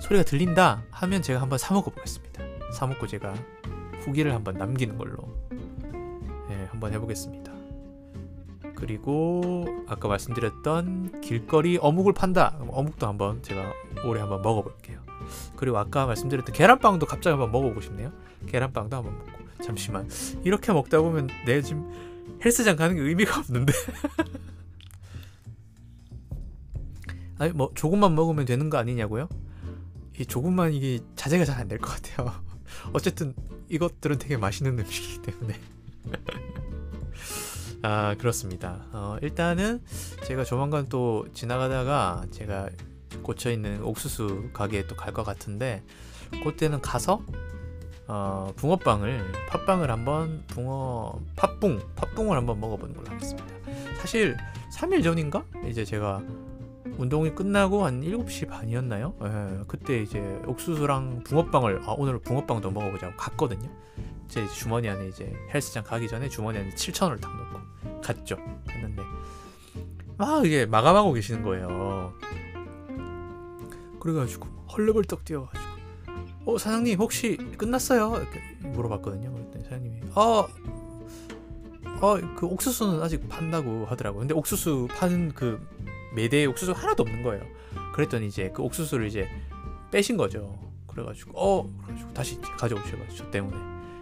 소리가 0.00 0.24
들린다 0.24 0.84
하면 0.90 1.22
제가 1.22 1.40
한번 1.40 1.58
사 1.58 1.74
먹어 1.74 1.90
보겠습니다. 1.90 2.42
사 2.72 2.86
먹고 2.86 3.06
제가 3.06 3.34
후기를 4.00 4.32
한번 4.34 4.54
남기는 4.56 4.96
걸로 4.96 5.18
예, 6.50 6.66
한번 6.70 6.92
해보겠습니다. 6.92 7.52
그리고 8.74 9.64
아까 9.86 10.08
말씀드렸던 10.08 11.20
길거리 11.20 11.78
어묵을 11.80 12.14
판다. 12.14 12.56
어묵도 12.68 13.06
한번 13.06 13.42
제가 13.42 13.72
올해 14.04 14.20
한번 14.20 14.42
먹어볼게요. 14.42 15.11
그리고 15.56 15.78
아까 15.78 16.06
말씀드렸던 16.06 16.54
계란빵도 16.54 17.06
갑자기 17.06 17.30
한번 17.32 17.50
먹어보고 17.52 17.80
싶네요. 17.80 18.12
계란빵도 18.46 18.96
한번 18.96 19.18
먹고. 19.18 19.32
잠시만. 19.62 20.08
이렇게 20.44 20.72
먹다 20.72 21.00
보면 21.00 21.28
내 21.46 21.62
지금 21.62 21.90
헬스장 22.44 22.76
가는 22.76 22.96
게 22.96 23.02
의미가 23.02 23.38
없는데. 23.40 23.72
아니 27.38 27.52
뭐 27.52 27.70
조금만 27.74 28.14
먹으면 28.14 28.44
되는 28.44 28.70
거 28.70 28.78
아니냐고요? 28.78 29.28
이 30.18 30.26
조금만 30.26 30.72
이게 30.72 31.00
자제가 31.16 31.44
잘 31.44 31.58
안 31.60 31.68
될 31.68 31.78
것 31.78 31.90
같아요. 32.02 32.32
어쨌든 32.92 33.34
이것들은 33.68 34.18
되게 34.18 34.36
맛있는 34.36 34.78
음식이기 34.78 35.22
때문에. 35.22 35.54
아 37.82 38.14
그렇습니다. 38.16 38.86
어, 38.92 39.16
일단은 39.22 39.82
제가 40.24 40.44
조만간 40.44 40.86
또 40.88 41.26
지나가다가 41.34 42.24
제가 42.30 42.68
꽂혀 43.20 43.50
있는 43.50 43.82
옥수수 43.82 44.50
가게에 44.52 44.86
또 44.86 44.94
갈 44.96 45.12
것 45.12 45.22
같은데 45.24 45.82
그때는 46.44 46.80
가서 46.80 47.22
어, 48.08 48.52
붕어빵을 48.56 49.32
팥빵을 49.48 49.90
한번 49.90 50.42
붕어 50.48 51.20
팥붕 51.36 51.80
팥붕을 51.96 52.36
한번 52.36 52.60
먹어보는 52.60 52.94
걸로 52.94 53.08
하겠습니다. 53.10 53.48
사실 54.00 54.36
3일 54.76 55.02
전인가 55.04 55.44
이제 55.68 55.84
제가 55.84 56.22
운동이 56.98 57.34
끝나고 57.34 57.84
한 57.86 58.02
7시 58.02 58.48
반이었나요? 58.48 59.14
예, 59.22 59.64
그때 59.66 60.02
이제 60.02 60.18
옥수수랑 60.46 61.22
붕어빵을 61.24 61.82
아 61.86 61.94
오늘 61.96 62.18
붕어빵도 62.18 62.70
먹어보자고 62.70 63.16
갔거든요. 63.16 63.70
제 64.28 64.46
주머니 64.48 64.88
안에 64.88 65.08
이제 65.08 65.32
헬스장 65.54 65.84
가기 65.84 66.08
전에 66.08 66.28
주머니 66.28 66.58
안에 66.58 66.70
7천 66.70 67.04
원을 67.04 67.20
딱 67.20 67.30
넣고 67.36 68.00
갔죠. 68.02 68.36
갔는데 68.66 69.02
막 70.18 70.44
이게 70.44 70.66
마감하고 70.66 71.12
계시는 71.12 71.42
거예요. 71.42 72.12
그래가지고 74.02 74.48
헐레벌떡 74.72 75.24
뛰어가지고 75.24 75.64
어 76.44 76.58
사장님 76.58 76.98
혹시 76.98 77.36
끝났어요? 77.56 78.16
이렇게 78.16 78.40
물어봤거든요. 78.68 79.32
그랬더니 79.32 79.62
사장님이 79.62 80.00
어, 80.16 80.48
어, 82.00 82.34
그 82.34 82.46
옥수수는 82.46 83.00
아직 83.00 83.28
판다고 83.28 83.86
하더라고. 83.86 84.18
근데 84.18 84.34
옥수수 84.34 84.88
파는 84.90 85.34
그 85.36 85.64
매대에 86.16 86.46
옥수수 86.46 86.72
하나도 86.72 87.04
없는 87.04 87.22
거예요. 87.22 87.44
그랬더니 87.94 88.26
이제 88.26 88.50
그 88.52 88.62
옥수수를 88.62 89.06
이제 89.06 89.28
빼신 89.92 90.16
거죠. 90.16 90.58
그래가지고 90.88 91.30
어, 91.36 91.72
그래가지고 91.84 92.12
다시 92.12 92.40
가져오셔가지고 92.40 93.14
저 93.14 93.30
때문에. 93.30 93.56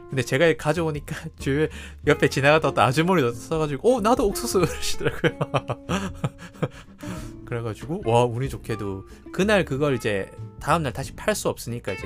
근데 0.08 0.22
제가 0.22 0.50
가져오니까 0.56 1.14
주위에 1.38 1.68
옆에 2.06 2.30
지나가다 2.30 2.72
또 2.72 2.80
아주머니 2.80 3.34
써가지고 3.34 3.96
어 3.96 4.00
나도 4.00 4.26
옥수수 4.28 4.60
그러시더라고요. 4.60 5.32
그래가지고 7.50 8.02
와 8.06 8.24
운이 8.24 8.48
좋게도 8.48 9.06
그날 9.32 9.64
그걸 9.64 9.94
이제 9.96 10.30
다음날 10.60 10.92
다시 10.92 11.14
팔 11.16 11.34
수 11.34 11.48
없으니까 11.48 11.92
이제 11.92 12.04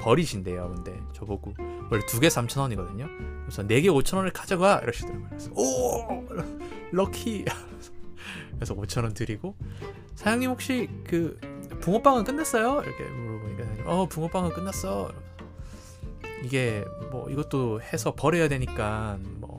버리신대요. 0.00 0.72
근데 0.76 0.98
저보고 1.12 1.54
원래 1.90 2.04
두 2.06 2.20
개 2.20 2.28
3천 2.28 2.60
원이거든요. 2.60 3.08
그래서 3.42 3.66
네 3.66 3.80
개 3.82 3.88
5천 3.88 4.16
원을 4.16 4.32
가져가 4.32 4.78
이러시더라고요. 4.82 5.26
그래서 5.28 5.50
오 5.54 6.24
럭키. 6.92 7.44
그래서 8.54 8.74
5천 8.76 9.02
원 9.02 9.12
드리고 9.12 9.56
사장님 10.14 10.50
혹시 10.50 10.88
그 11.04 11.38
붕어빵은 11.80 12.22
끝났어요? 12.24 12.82
이렇게 12.84 13.04
물어보니까 13.04 13.90
어 13.90 14.06
붕어빵은 14.06 14.50
끝났어. 14.52 15.10
이게 16.44 16.84
뭐 17.10 17.28
이것도 17.28 17.80
해서 17.82 18.14
버려야 18.14 18.46
되니까 18.48 19.18
뭐 19.40 19.53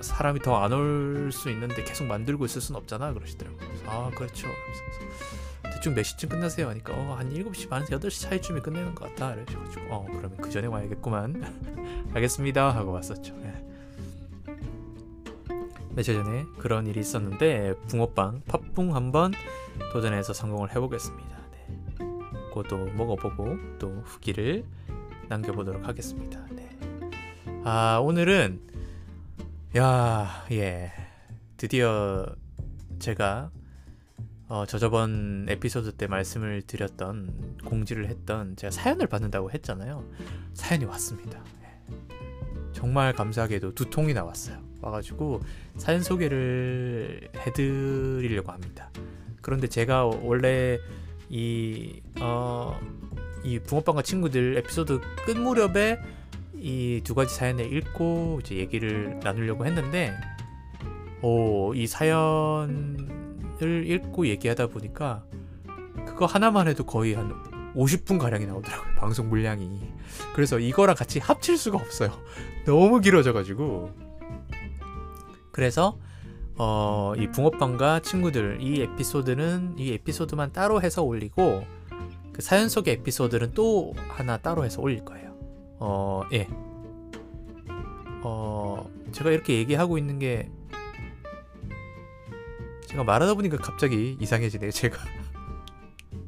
사람이 0.00 0.40
더 0.40 0.54
안 0.62 0.72
올 0.72 1.30
수 1.32 1.50
있는데 1.50 1.82
계속 1.84 2.06
만들고 2.06 2.44
있을 2.46 2.60
순 2.60 2.76
없잖아 2.76 3.12
그러시더라고요. 3.12 3.68
아 3.86 4.10
그렇죠. 4.14 4.48
그래서 4.48 5.74
대충 5.74 5.94
몇 5.94 6.02
시쯤 6.02 6.28
끝나세요? 6.30 6.68
하니까 6.70 6.92
어, 6.94 7.14
한 7.18 7.30
7시 7.32 7.68
반에서 7.68 7.98
8시 7.98 8.22
사이쯤에 8.22 8.60
끝내는 8.60 8.94
것 8.94 9.08
같다. 9.14 9.34
이러셔가지고 9.34 9.82
어 9.94 10.06
그러면 10.10 10.36
그 10.38 10.50
전에 10.50 10.66
와야겠구만. 10.66 11.42
알겠습니다 12.14 12.74
하고 12.74 12.92
왔었죠. 12.92 13.34
네. 13.42 13.64
며칠 15.94 16.14
전에 16.14 16.44
그런 16.58 16.86
일이 16.86 17.00
있었는데 17.00 17.74
붕어빵 17.88 18.42
팥붕 18.46 18.94
한번 18.94 19.32
도전해서 19.92 20.32
성공을 20.32 20.70
해보겠습니다. 20.74 21.36
네. 21.50 21.66
그것도 22.48 22.86
먹어보고 22.94 23.56
또 23.78 24.02
후기를 24.04 24.64
남겨보도록 25.28 25.86
하겠습니다. 25.86 26.40
네. 26.52 26.68
아 27.64 27.98
오늘은 28.02 28.67
야, 29.76 30.46
예. 30.50 30.90
드디어 31.58 32.24
제가 32.98 33.50
어, 34.48 34.64
저 34.66 34.78
저번 34.78 35.44
에피소드 35.46 35.92
때 35.92 36.06
말씀을 36.06 36.62
드렸던 36.62 37.58
공지를 37.66 38.08
했던 38.08 38.56
제가 38.56 38.70
사연을 38.70 39.08
받는다고 39.08 39.50
했잖아요. 39.50 40.08
사연이 40.54 40.86
왔습니다. 40.86 41.44
예. 41.62 41.96
정말 42.72 43.12
감사하게도 43.12 43.74
두 43.74 43.90
통이 43.90 44.14
나 44.14 44.24
왔어요. 44.24 44.58
와가지고 44.80 45.42
사연 45.76 46.02
소개를 46.02 47.28
해드리려고 47.36 48.50
합니다. 48.50 48.90
그런데 49.42 49.66
제가 49.66 50.06
원래 50.06 50.78
이, 51.28 52.00
어, 52.20 52.80
이 53.44 53.58
붕어빵과 53.58 54.00
친구들 54.00 54.56
에피소드 54.56 54.98
끝 55.26 55.36
무렵에 55.36 56.00
이 56.60 57.00
두 57.04 57.14
가지 57.14 57.34
사연을 57.34 57.72
읽고 57.72 58.40
이제 58.42 58.56
얘기를 58.56 59.18
나누려고 59.22 59.66
했는데, 59.66 60.14
오, 61.22 61.74
이 61.74 61.86
사연을 61.86 62.98
읽고 63.60 64.26
얘기하다 64.26 64.68
보니까 64.68 65.24
그거 66.06 66.26
하나만 66.26 66.68
해도 66.68 66.84
거의 66.84 67.14
한 67.14 67.32
50분 67.74 68.18
가량이 68.18 68.46
나오더라고요. 68.46 68.94
방송 68.96 69.28
물량이. 69.28 69.92
그래서 70.34 70.58
이거랑 70.58 70.96
같이 70.96 71.18
합칠 71.18 71.56
수가 71.56 71.78
없어요. 71.78 72.10
너무 72.66 73.00
길어져 73.00 73.32
가지고. 73.32 73.92
그래서 75.52 75.98
어, 76.56 77.12
이 77.16 77.28
붕어빵과 77.28 78.00
친구들 78.00 78.58
이 78.60 78.82
에피소드는 78.82 79.76
이 79.78 79.92
에피소드만 79.92 80.52
따로 80.52 80.82
해서 80.82 81.02
올리고 81.02 81.64
그 82.32 82.42
사연 82.42 82.68
속의 82.68 82.94
에피소드는 82.94 83.52
또 83.54 83.94
하나 84.08 84.36
따로 84.38 84.64
해서 84.64 84.80
올릴 84.80 85.04
거예요. 85.04 85.27
어, 85.78 86.22
예. 86.32 86.48
어, 88.22 88.90
제가 89.12 89.30
이렇게 89.30 89.54
얘기하고 89.54 89.98
있는 89.98 90.18
게 90.18 90.50
제가 92.86 93.04
말하다 93.04 93.34
보니까 93.34 93.58
갑자기 93.58 94.16
이상해지네요, 94.20 94.70
제가. 94.70 94.98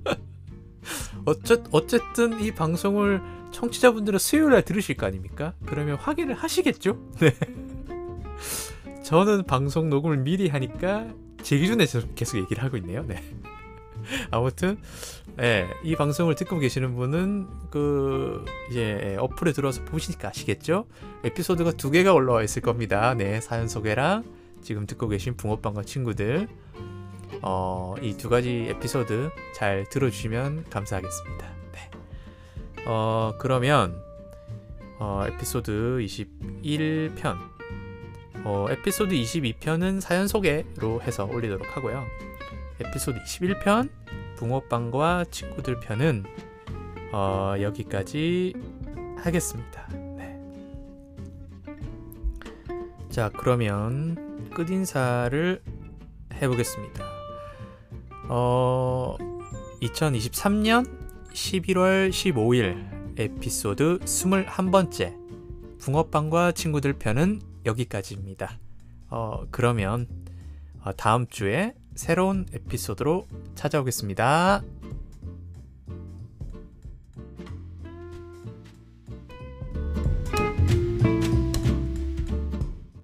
어쨌, 1.24 1.64
어쨌든 1.72 2.40
이 2.40 2.52
방송을 2.52 3.22
청취자분들은 3.50 4.18
수요일 4.18 4.50
날 4.50 4.62
들으실 4.62 4.96
거 4.96 5.06
아닙니까? 5.06 5.54
그러면 5.66 5.96
확인을 5.96 6.34
하시겠죠? 6.34 6.98
네. 7.18 7.34
저는 9.02 9.44
방송 9.44 9.90
녹음을 9.90 10.18
미리 10.18 10.48
하니까 10.48 11.08
제 11.42 11.58
기준에 11.58 11.86
계속 12.14 12.38
얘기를 12.38 12.62
하고 12.62 12.76
있네요. 12.76 13.04
네. 13.06 13.22
아무튼 14.30 14.78
예, 15.40 15.66
이 15.82 15.96
방송을 15.96 16.34
듣고 16.34 16.58
계시는 16.58 16.94
분은 16.96 17.46
그 17.70 18.44
이제 18.70 19.16
어플에 19.18 19.52
들어와서 19.52 19.84
보시니까 19.84 20.28
아시겠죠? 20.28 20.86
에피소드가 21.24 21.72
두 21.72 21.90
개가 21.90 22.12
올라와 22.12 22.42
있을 22.42 22.62
겁니다. 22.62 23.14
네, 23.14 23.40
사연 23.40 23.68
소개랑 23.68 24.24
지금 24.62 24.86
듣고 24.86 25.08
계신 25.08 25.36
붕어빵과 25.36 25.84
친구들 25.84 26.48
어, 27.42 27.94
이 28.02 28.14
두 28.16 28.28
가지 28.28 28.66
에피소드 28.70 29.30
잘 29.54 29.86
들어주시면 29.88 30.66
감사하겠습니다. 30.68 31.46
네. 31.72 31.90
어, 32.86 33.32
그러면 33.38 33.96
어, 34.98 35.24
에피소드 35.26 35.98
21편 36.00 37.38
어, 38.44 38.66
에피소드 38.70 39.14
22편은 39.14 40.00
사연 40.00 40.28
소개로 40.28 41.00
해서 41.02 41.24
올리도록 41.24 41.76
하고요. 41.76 42.04
에피소드 42.80 43.22
21편 43.22 43.90
붕어빵과 44.36 45.26
친구들 45.30 45.80
편은 45.80 46.24
어, 47.12 47.54
여기까지 47.60 48.54
하겠습니다. 49.18 49.88
네. 50.16 50.38
자 53.10 53.28
그러면 53.28 54.48
끝인사를 54.50 55.62
해보겠습니다. 56.34 57.04
어, 58.28 59.16
2023년 59.82 60.86
11월 61.32 62.10
15일 62.10 63.18
에피소드 63.18 63.98
21번째 63.98 65.18
붕어빵과 65.80 66.52
친구들 66.52 66.94
편은 66.94 67.42
여기까지입니다. 67.66 68.58
어, 69.08 69.44
그러면 69.50 70.06
어, 70.82 70.92
다음 70.92 71.26
주에 71.26 71.74
새로운 71.94 72.46
에피소드로 72.52 73.26
찾아오겠습니다. 73.54 74.62